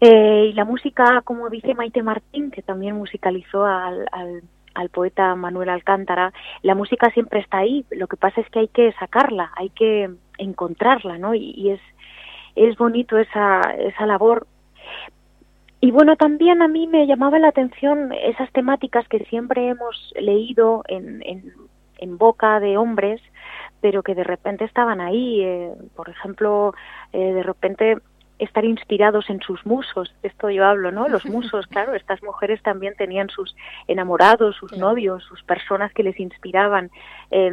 [0.00, 4.42] Eh, y la música, como dice Maite Martín, que también musicalizó al, al,
[4.74, 8.68] al poeta Manuel Alcántara, la música siempre está ahí, lo que pasa es que hay
[8.68, 11.34] que sacarla, hay que encontrarla, ¿no?
[11.34, 11.80] Y, es,
[12.56, 14.46] es bonito esa, esa labor.
[15.80, 20.84] Y bueno, también a mí me llamaba la atención esas temáticas que siempre hemos leído
[20.86, 21.52] en, en,
[21.98, 23.20] en boca de hombres,
[23.80, 25.42] pero que de repente estaban ahí.
[25.42, 26.72] Eh, por ejemplo,
[27.12, 27.98] eh, de repente
[28.42, 31.08] estar inspirados en sus musos, de esto yo hablo, ¿no?
[31.08, 33.54] Los musos, claro, estas mujeres también tenían sus
[33.86, 36.90] enamorados, sus novios, sus personas que les inspiraban.
[37.30, 37.50] Eh,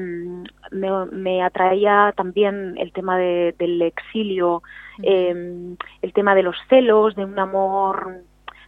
[0.71, 4.63] me, me, atraía también el tema de, del exilio,
[5.03, 8.23] eh, el tema de los celos, de un amor,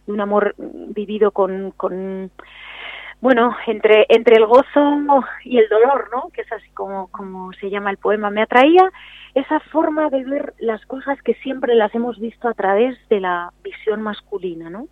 [0.06, 2.30] de un amor vivido con, con
[3.22, 6.28] bueno, entre, entre el gozo y el dolor, ¿no?
[6.34, 8.30] Que es así como, como se llama el poema.
[8.30, 8.90] Me atraía
[9.32, 13.52] esa forma de ver las cosas que siempre las hemos visto a través de la
[13.62, 14.88] visión masculina, ¿no?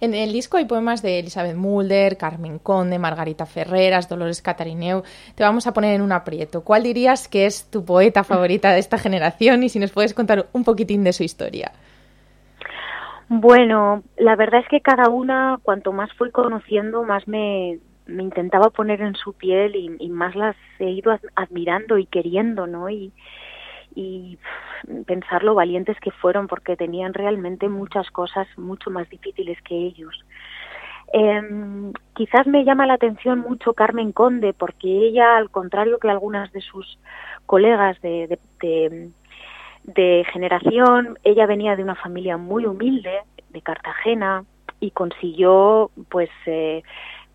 [0.00, 5.02] En el disco hay poemas de Elizabeth Mulder, Carmen Conde, Margarita Ferreras, Dolores Catarineu.
[5.34, 6.62] Te vamos a poner en un aprieto.
[6.62, 10.46] ¿Cuál dirías que es tu poeta favorita de esta generación y si nos puedes contar
[10.52, 11.72] un poquitín de su historia?
[13.34, 19.00] Bueno, la verdad es que cada una, cuanto más fui conociendo, más me, intentaba poner
[19.00, 22.90] en su piel y, más las he ido admirando y queriendo, ¿no?
[22.90, 23.10] Y,
[25.06, 30.14] pensar lo valientes que fueron porque tenían realmente muchas cosas mucho más difíciles que ellos.
[31.14, 36.52] Eh, quizás me llama la atención mucho Carmen Conde porque ella, al contrario que algunas
[36.52, 36.98] de sus
[37.46, 39.10] colegas de, de, de
[39.84, 41.18] de generación.
[41.24, 43.20] Ella venía de una familia muy humilde,
[43.50, 44.44] de Cartagena,
[44.80, 46.82] y consiguió, pues, eh,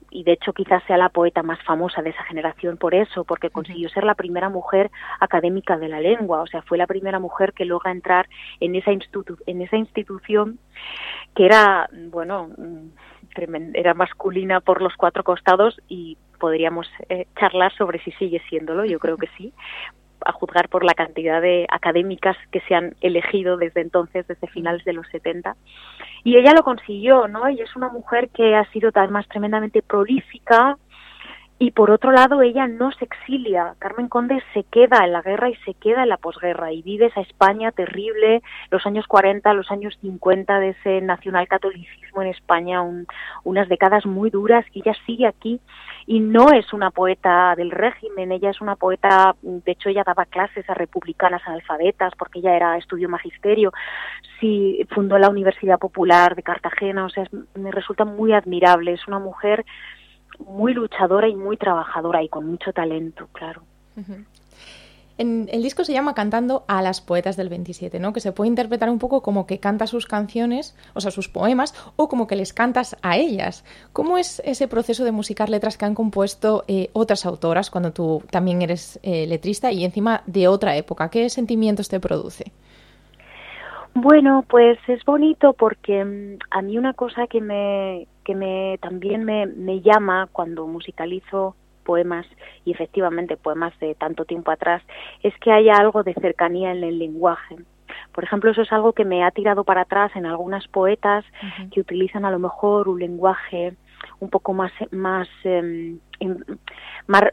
[0.09, 3.49] y de hecho quizás sea la poeta más famosa de esa generación por eso, porque
[3.49, 4.89] consiguió ser la primera mujer
[5.19, 8.27] académica de la lengua, o sea, fue la primera mujer que logra entrar
[8.59, 10.59] en esa, institu en esa institución
[11.35, 12.49] que era, bueno,
[13.73, 18.99] era masculina por los cuatro costados y podríamos eh, charlar sobre si sigue siéndolo, yo
[18.99, 19.53] creo que sí,
[20.25, 24.83] a juzgar por la cantidad de académicas que se han elegido desde entonces, desde finales
[24.85, 25.55] de los 70.
[26.23, 27.49] Y ella lo consiguió, ¿no?
[27.49, 30.77] Y es una mujer que ha sido además tremendamente prolífica,
[31.59, 33.73] y por otro lado ella no se exilia.
[33.79, 37.07] Carmen Conde se queda en la guerra y se queda en la posguerra y vive
[37.07, 43.07] esa España terrible, los años 40, los años 50 de ese nacionalcatolicismo en España, un,
[43.43, 45.59] unas décadas muy duras y ella sigue aquí.
[46.05, 50.25] Y no es una poeta del régimen, ella es una poeta, de hecho ella daba
[50.25, 53.73] clases a republicanas analfabetas porque ella era estudio magisterio,
[54.39, 59.19] sí fundó la Universidad Popular de Cartagena, o sea, me resulta muy admirable, es una
[59.19, 59.65] mujer
[60.39, 63.61] muy luchadora y muy trabajadora y con mucho talento, claro.
[63.95, 64.25] Uh -huh.
[65.17, 68.13] En el disco se llama Cantando a las poetas del 27, ¿no?
[68.13, 71.73] Que se puede interpretar un poco como que canta sus canciones, o sea, sus poemas,
[71.95, 73.65] o como que les cantas a ellas.
[73.93, 78.21] ¿Cómo es ese proceso de musicar letras que han compuesto eh, otras autoras cuando tú
[78.29, 81.09] también eres eh, letrista y encima de otra época?
[81.09, 82.51] ¿Qué sentimientos te produce?
[83.95, 89.23] Bueno, pues es bonito porque um, a mí una cosa que me que me también
[89.23, 91.55] me, me llama cuando musicalizo
[91.85, 92.25] poemas
[92.65, 94.83] y efectivamente poemas de tanto tiempo atrás
[95.23, 97.55] es que haya algo de cercanía en el lenguaje.
[98.11, 101.45] Por ejemplo, eso es algo que me ha tirado para atrás en algunas poetas uh
[101.45, 101.69] -huh.
[101.71, 103.77] que utilizan a lo mejor un lenguaje
[104.19, 105.95] un poco más más eh,
[107.07, 107.23] más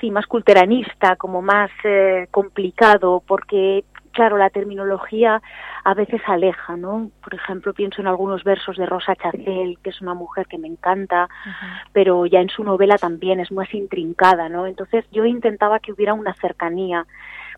[0.00, 3.84] sí más culturanista como más eh, complicado porque
[4.16, 5.42] claro, la terminología
[5.84, 7.10] a veces aleja, ¿no?
[7.22, 10.68] Por ejemplo, pienso en algunos versos de Rosa Chacel, que es una mujer que me
[10.68, 11.90] encanta, uh -huh.
[11.92, 14.66] pero ya en su novela también es más intrincada, ¿no?
[14.66, 17.06] Entonces yo intentaba que hubiera una cercanía,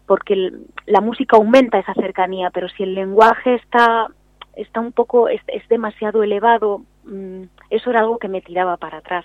[0.04, 4.08] porque el, la música aumenta esa cercanía, pero si el lenguaje está
[4.56, 8.98] está un poco, es, es demasiado elevado, mmm, eso era algo que me tiraba para
[8.98, 9.24] atrás.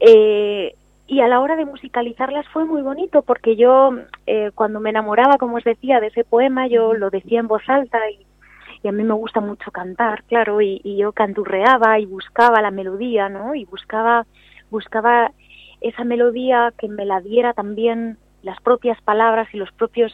[0.00, 0.74] Eh,
[1.08, 3.92] y a la hora de musicalizarlas fue muy bonito porque yo
[4.26, 7.62] eh, cuando me enamoraba, como os decía, de ese poema, yo lo decía en voz
[7.68, 8.26] alta y,
[8.82, 12.72] y a mí me gusta mucho cantar, claro, y, y, yo canturreaba y buscaba la
[12.72, 13.54] melodía, ¿no?
[13.54, 14.26] Y buscaba,
[14.70, 15.30] buscaba
[15.80, 20.12] esa melodía que me la diera también las propias palabras y los propios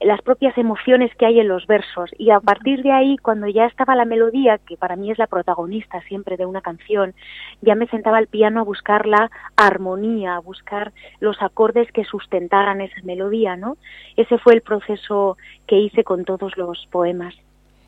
[0.00, 2.10] las propias emociones que hay en los versos.
[2.18, 5.26] Y a partir de ahí cuando ya estaba la melodía que para mí es la
[5.26, 7.14] protagonista siempre de una canción
[7.60, 12.80] ya me sentaba al piano a buscar la armonía a buscar los acordes que sustentaran
[12.80, 13.76] esa melodía no
[14.16, 15.36] ese fue el proceso
[15.66, 17.34] que hice con todos los poemas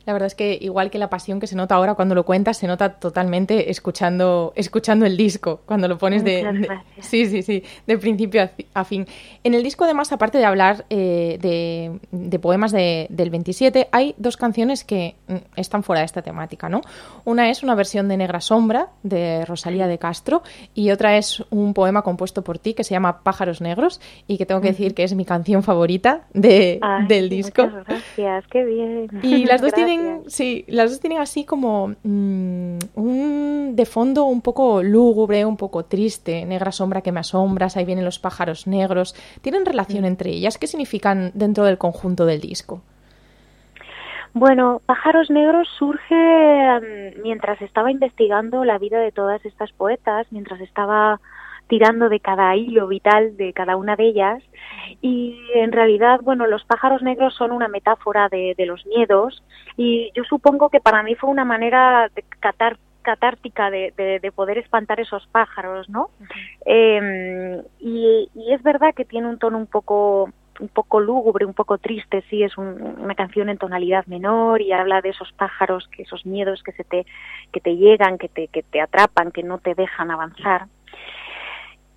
[0.06, 2.56] La verdad es que igual que la pasión que se nota ahora cuando lo cuentas,
[2.58, 6.68] se nota totalmente escuchando, escuchando el disco, cuando lo pones de,
[7.00, 9.06] sí, sí, sí, de principio a, fi- a fin.
[9.42, 14.14] En el disco además, aparte de hablar eh, de, de poemas de- del 27, hay
[14.18, 16.80] dos canciones que mm, están fuera de esta temática, ¿no?
[17.24, 20.42] Una es una versión de Negra Sombra de Rosalía de Castro
[20.74, 24.46] y otra es un poema compuesto por ti que se llama Pájaros Negros y que
[24.46, 27.62] tengo que decir que es mi canción favorita de, Ay, del disco.
[27.66, 29.08] Muchas gracias, qué bien.
[29.22, 29.74] Y las dos Gracias.
[29.74, 29.93] tienen,
[30.26, 35.84] sí, las dos tienen así como mm, un de fondo un poco lúgubre, un poco
[35.84, 39.14] triste, negra sombra que me asombras, ahí vienen los pájaros negros.
[39.42, 40.58] ¿Tienen relación entre ellas?
[40.58, 42.82] ¿Qué significan dentro del conjunto del disco?
[44.34, 50.60] Bueno, Pájaros Negros surge mm, mientras estaba investigando la vida de todas estas poetas, mientras
[50.60, 51.20] estaba
[51.68, 54.42] tirando de cada hilo vital de cada una de ellas
[55.00, 59.42] y en realidad, bueno, los pájaros negros son una metáfora de, de los miedos
[59.76, 64.32] y yo supongo que para mí fue una manera de catar catártica de, de, de
[64.32, 66.08] poder espantar esos pájaros, ¿no?
[66.64, 71.52] Eh, y, y es verdad que tiene un tono un poco un poco lúgubre, un
[71.52, 75.88] poco triste, sí, es un- una canción en tonalidad menor y habla de esos pájaros,
[75.88, 77.04] que esos miedos que se te
[77.52, 80.66] que te llegan, que te que te atrapan, que no te dejan avanzar.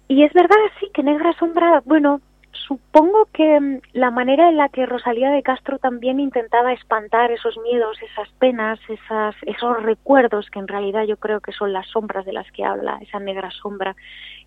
[0.07, 2.21] Y es verdad, sí, que Negra Sombra, bueno,
[2.67, 7.57] supongo que mm, la manera en la que Rosalía de Castro también intentaba espantar esos
[7.59, 12.25] miedos, esas penas, esas, esos recuerdos que en realidad yo creo que son las sombras
[12.25, 13.95] de las que habla, esa negra sombra,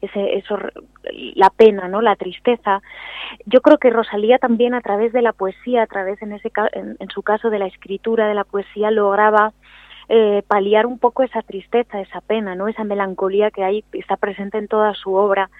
[0.00, 0.58] ese, eso,
[1.34, 2.00] la pena, ¿no?
[2.00, 2.82] La tristeza.
[3.46, 6.96] Yo creo que Rosalía también a través de la poesía, a través en ese en,
[6.98, 9.52] en su caso de la escritura de la poesía lograba
[10.12, 12.66] eh, paliar un poco esa tristeza, esa pena, ¿no?
[12.66, 15.50] Esa melancolía que hay está presente en toda su obra.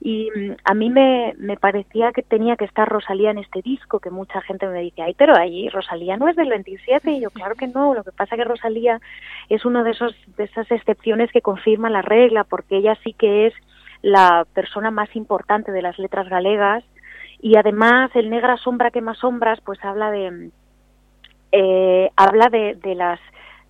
[0.00, 3.98] Y mm, a mí me, me parecía que tenía que estar Rosalía en este disco,
[3.98, 7.30] que mucha gente me dice, ay, pero ahí Rosalía no es del 27, y yo,
[7.30, 9.00] claro que no, lo que pasa que Rosalía
[9.48, 13.48] es una de, esos, de esas excepciones que confirma la regla, porque ella sí que
[13.48, 13.54] es
[14.02, 16.84] la persona más importante de las letras galegas,
[17.42, 20.50] y además el Negra Sombra que más sombras, pues habla de,
[21.50, 23.18] eh, habla de, de las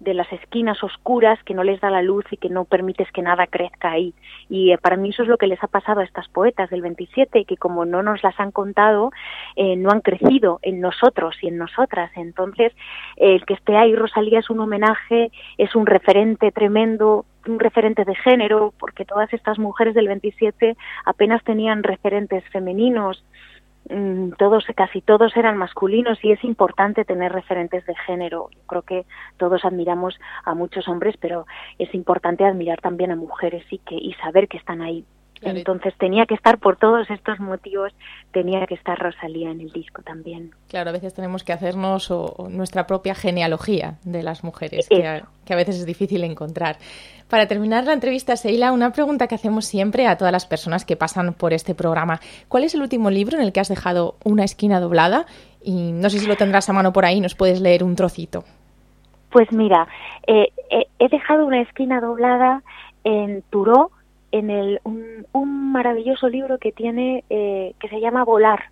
[0.01, 3.23] de las esquinas oscuras que no les da la luz y que no permites que
[3.23, 4.15] nada crezca ahí.
[4.49, 6.83] Y eh, para mí eso es lo que les ha pasado a estas poetas del
[6.83, 9.11] 27, que como no nos las han contado,
[9.57, 12.11] eh, no han crecido en nosotros y en nosotras.
[12.17, 12.73] Entonces,
[13.17, 18.15] el que esté ahí Rosalía es un homenaje, es un referente tremendo, un referente de
[18.15, 23.25] género, porque todas estas mujeres del 27 apenas tenían referentes femeninos
[24.39, 28.51] todos casi todos eran masculinos y es importante tener referentes de género.
[28.67, 29.07] Creo que
[29.37, 31.47] todos admiramos a muchos hombres, pero
[31.79, 35.05] es importante admirar también a mujeres y que y saber que están ahí.
[35.41, 35.59] Claro.
[35.59, 37.93] Entonces tenía que estar por todos estos motivos,
[38.33, 40.51] tenía que estar Rosalía en el disco también.
[40.69, 45.07] Claro, a veces tenemos que hacernos o- o nuestra propia genealogía de las mujeres, que
[45.07, 45.27] a, Eso.
[45.45, 46.79] que a veces es difícil encontrar.
[47.29, 50.97] Para terminar la entrevista, Seila, una pregunta que hacemos siempre a todas las personas que
[50.97, 52.21] pasan por este programa.
[52.49, 55.27] ¿Cuál es el último libro en el que has dejado una esquina doblada?
[55.63, 58.45] Y no sé si lo tendrás a mano por ahí, nos puedes leer un trocito.
[59.31, 59.87] Pues mira,
[60.27, 62.63] eh, eh, he dejado una esquina doblada
[63.05, 63.91] en Turó,
[64.39, 68.65] en el, un, un maravilloso libro que tiene, eh, que se llama Volar,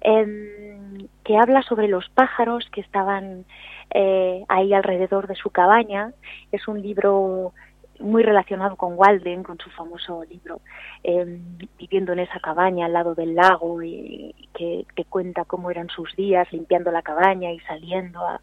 [0.00, 3.44] em, que habla sobre los pájaros que estaban
[3.90, 6.12] eh, ahí alrededor de su cabaña.
[6.52, 7.52] Es un libro
[8.00, 10.60] muy relacionado con Walden, con su famoso libro,
[11.02, 11.40] eh,
[11.78, 16.14] viviendo en esa cabaña al lado del lago y, que, que cuenta cómo eran sus
[16.16, 18.40] días limpiando la cabaña y saliendo a,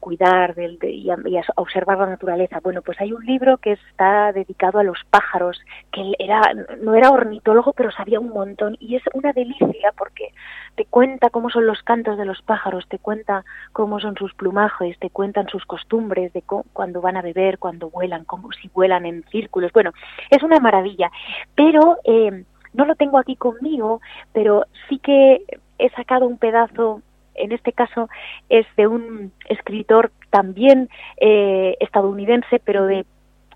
[0.00, 1.16] cuidar del, de, y, a,
[1.56, 2.60] observar la naturaleza.
[2.62, 5.60] Bueno, pues hay un libro que está dedicado a los pájaros,
[5.92, 6.40] que era,
[6.80, 10.32] no era ornitólogo, pero sabía un montón y es una delicia porque
[10.76, 14.98] te cuenta cómo son los cantos de los pájaros, te cuenta cómo son sus plumajes,
[14.98, 16.42] te cuentan sus costumbres de
[16.72, 19.72] cuando van a beber, cuando vuelan, cómo si vuelan en círculos.
[19.72, 19.92] Bueno,
[20.30, 21.10] es una maravilla,
[21.54, 24.00] pero eh, no lo tengo aquí conmigo,
[24.32, 25.44] pero sí que
[25.78, 27.02] he sacado un pedazo
[27.34, 28.08] en este caso
[28.48, 33.04] es de un escritor también eh, estadounidense, pero de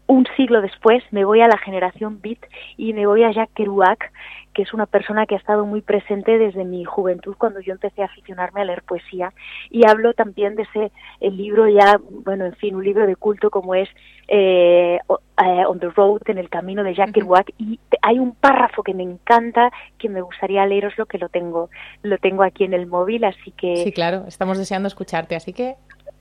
[0.08, 2.38] un siglo después me voy a la generación Beat
[2.78, 4.10] y me voy a Jack Kerouac,
[4.54, 8.02] que es una persona que ha estado muy presente desde mi juventud cuando yo empecé
[8.02, 9.34] a aficionarme a leer poesía
[9.70, 10.90] y hablo también de ese
[11.20, 13.88] el libro ya, bueno, en fin, un libro de culto como es
[14.28, 18.94] eh, On the Road, en el camino de Jack Kerouac y hay un párrafo que
[18.94, 21.68] me encanta que me gustaría leeros lo que lo tengo
[22.02, 25.76] lo tengo aquí en el móvil, así que Sí, claro, estamos deseando escucharte, así que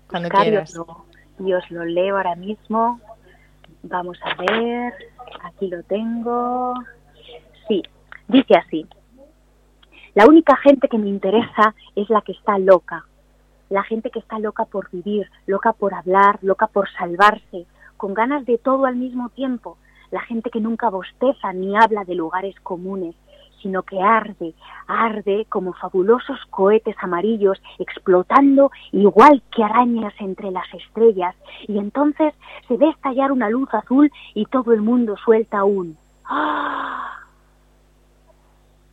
[0.10, 0.74] cuando quieras.
[0.74, 1.06] Yo,
[1.40, 3.00] y os lo leo ahora mismo.
[3.90, 4.94] Vamos a ver,
[5.44, 6.74] aquí lo tengo.
[7.68, 7.82] Sí,
[8.28, 8.86] dice así.
[10.14, 13.06] La única gente que me interesa es la que está loca.
[13.70, 17.66] la gente que está loca por vivir, loca por hablar, loca por salvarse,
[17.98, 19.78] con ganas de todo al mismo tiempo,
[20.10, 23.16] la gente que nunca bosteza ni habla de lugares comunes,
[23.62, 24.54] sino que arde,
[24.88, 31.36] arde como fabulosos cohetes amarillos explotando igual que arañas entre las estrellas,
[31.68, 32.34] y entonces
[32.68, 35.98] se ve estallar una luz azul y todo el mundo suelta un
[36.30, 37.14] ¡Ah!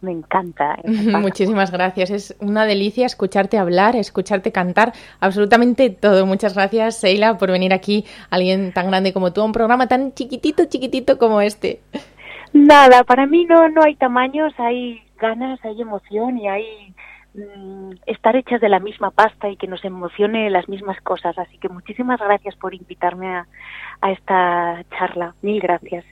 [0.05, 0.77] Me encanta.
[1.19, 2.11] Muchísimas gracias.
[2.11, 6.27] Es una delicia escucharte hablar, escucharte cantar, absolutamente todo.
[6.27, 10.13] Muchas gracias, Seila, por venir aquí, alguien tan grande como tú, a un programa tan
[10.13, 11.81] chiquitito, chiquitito como este.
[12.55, 16.95] Nada, para mí no, no hay tamaños, hay ganas, hay emoción y hay
[17.35, 21.37] mm, estar hechas de la misma pasta y que nos emocione las mismas cosas.
[21.37, 23.47] Así que muchísimas gracias por invitarme a,
[24.01, 25.35] a esta charla.
[25.43, 26.05] Mil gracias.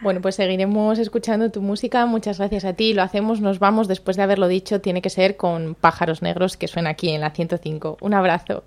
[0.00, 2.06] Bueno, pues seguiremos escuchando tu música.
[2.06, 2.94] Muchas gracias a ti.
[2.94, 4.80] Lo hacemos, nos vamos después de haberlo dicho.
[4.80, 7.98] Tiene que ser con Pájaros Negros que suena aquí en la 105.
[8.00, 8.62] Un abrazo.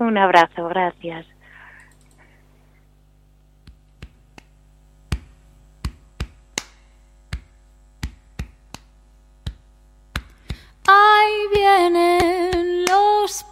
[0.00, 1.26] Un abrazo, gracias.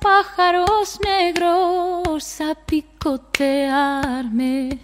[0.04, 4.78] Pájaros negros a picotearme.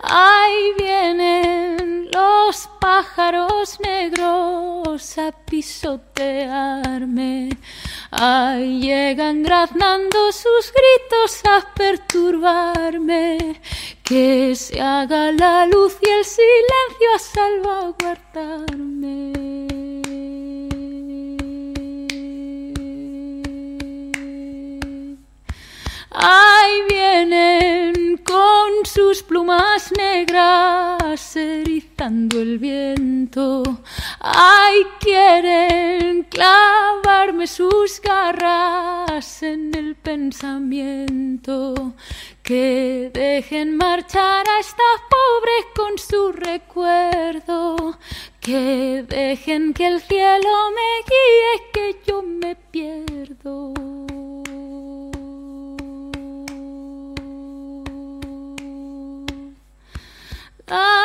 [0.00, 7.50] Ahí vienen los pájaros negros a pisotearme.
[8.10, 13.60] Ahí llegan graznando sus gritos a perturbarme.
[14.02, 19.43] Que se haga la luz y el silencio a salvaguardarme.
[26.16, 33.64] Ahí vienen con sus plumas negras erizando el viento.
[34.20, 41.94] Ay, quieren clavarme sus garras en el pensamiento.
[42.44, 47.98] Que dejen marchar a estas pobres con su recuerdo.
[48.40, 54.03] Que dejen que el cielo me guíe, que yo me pierdo.
[60.66, 61.04] Ay,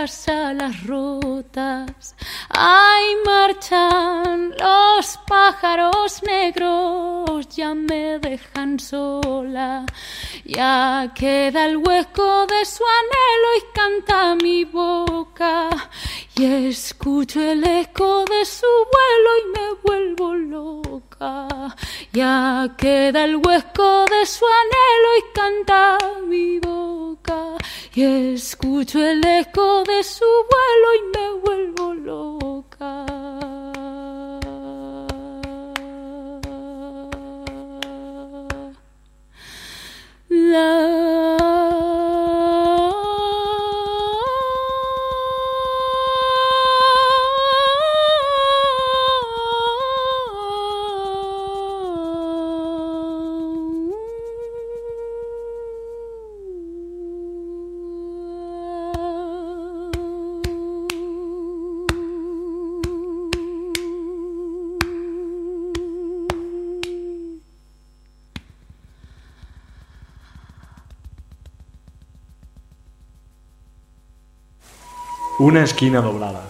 [0.00, 2.16] las rotas.
[2.48, 9.84] Ay, marchan los pájaros negros, ya me dejan sola.
[10.46, 15.68] Ya queda el hueco de su anhelo y canta mi boca.
[16.34, 21.76] Y escucho el eco de su vuelo y me vuelvo loca.
[22.10, 26.70] Ya queda el hueco de su anhelo y canta mi boca.
[27.92, 32.60] Y escucho el eco de su vuelo y me vuelvo loca.
[75.40, 76.42] Una esquina doblada.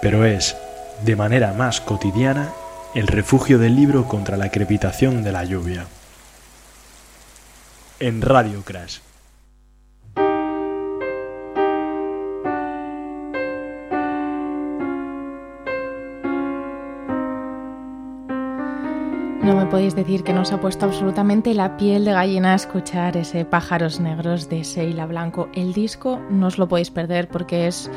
[0.00, 0.56] Pero es,
[1.04, 2.52] de manera más cotidiana,
[2.94, 5.86] el refugio del libro contra la crepitación de la lluvia.
[7.98, 8.98] En Radio Crash.
[19.42, 23.16] No me podéis decir que nos ha puesto absolutamente la piel de gallina a escuchar
[23.16, 25.48] ese Pájaros Negros de Seila Blanco.
[25.52, 27.90] El disco no os lo podéis perder porque es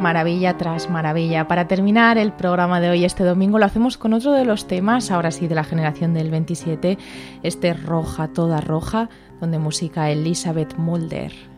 [0.00, 1.48] maravilla tras maravilla.
[1.48, 5.10] Para terminar el programa de hoy, este domingo, lo hacemos con otro de los temas,
[5.10, 6.96] ahora sí, de la generación del 27,
[7.42, 11.55] este Roja, toda roja, donde música Elizabeth Mulder.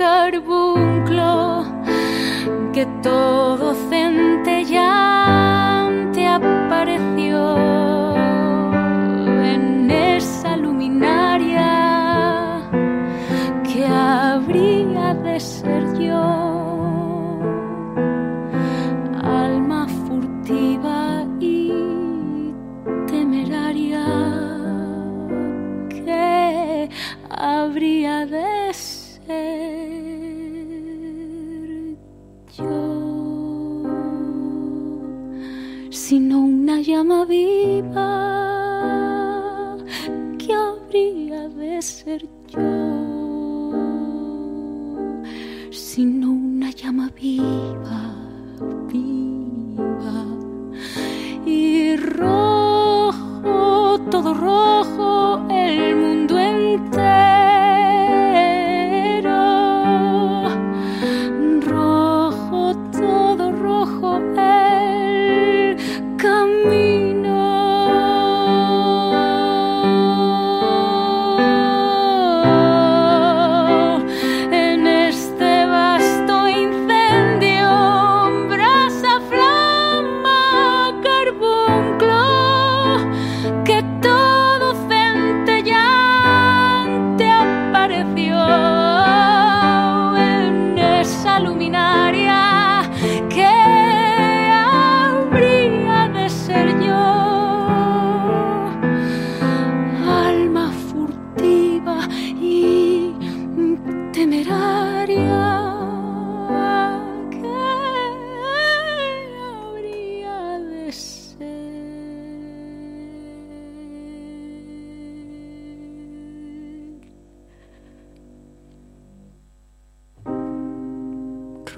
[0.00, 1.66] carbunclo
[2.72, 4.29] que todo centra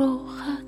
[0.03, 0.62] 仇恨。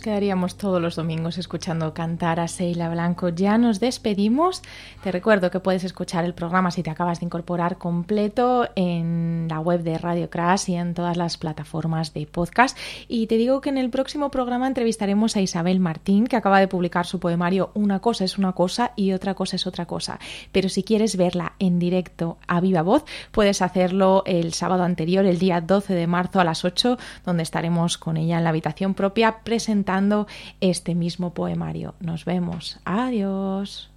[0.00, 3.28] Quedaríamos todos los domingos escuchando cantar a Seila Blanco.
[3.28, 4.62] Ya nos despedimos.
[5.02, 9.29] Te recuerdo que puedes escuchar el programa si te acabas de incorporar completo en
[9.60, 12.76] web de Radio Crash y en todas las plataformas de podcast.
[13.08, 16.68] Y te digo que en el próximo programa entrevistaremos a Isabel Martín, que acaba de
[16.68, 20.18] publicar su poemario Una cosa es una cosa y otra cosa es otra cosa.
[20.52, 25.38] Pero si quieres verla en directo a viva voz, puedes hacerlo el sábado anterior, el
[25.38, 29.40] día 12 de marzo a las 8, donde estaremos con ella en la habitación propia
[29.44, 30.26] presentando
[30.60, 31.94] este mismo poemario.
[32.00, 32.78] Nos vemos.
[32.84, 33.90] Adiós.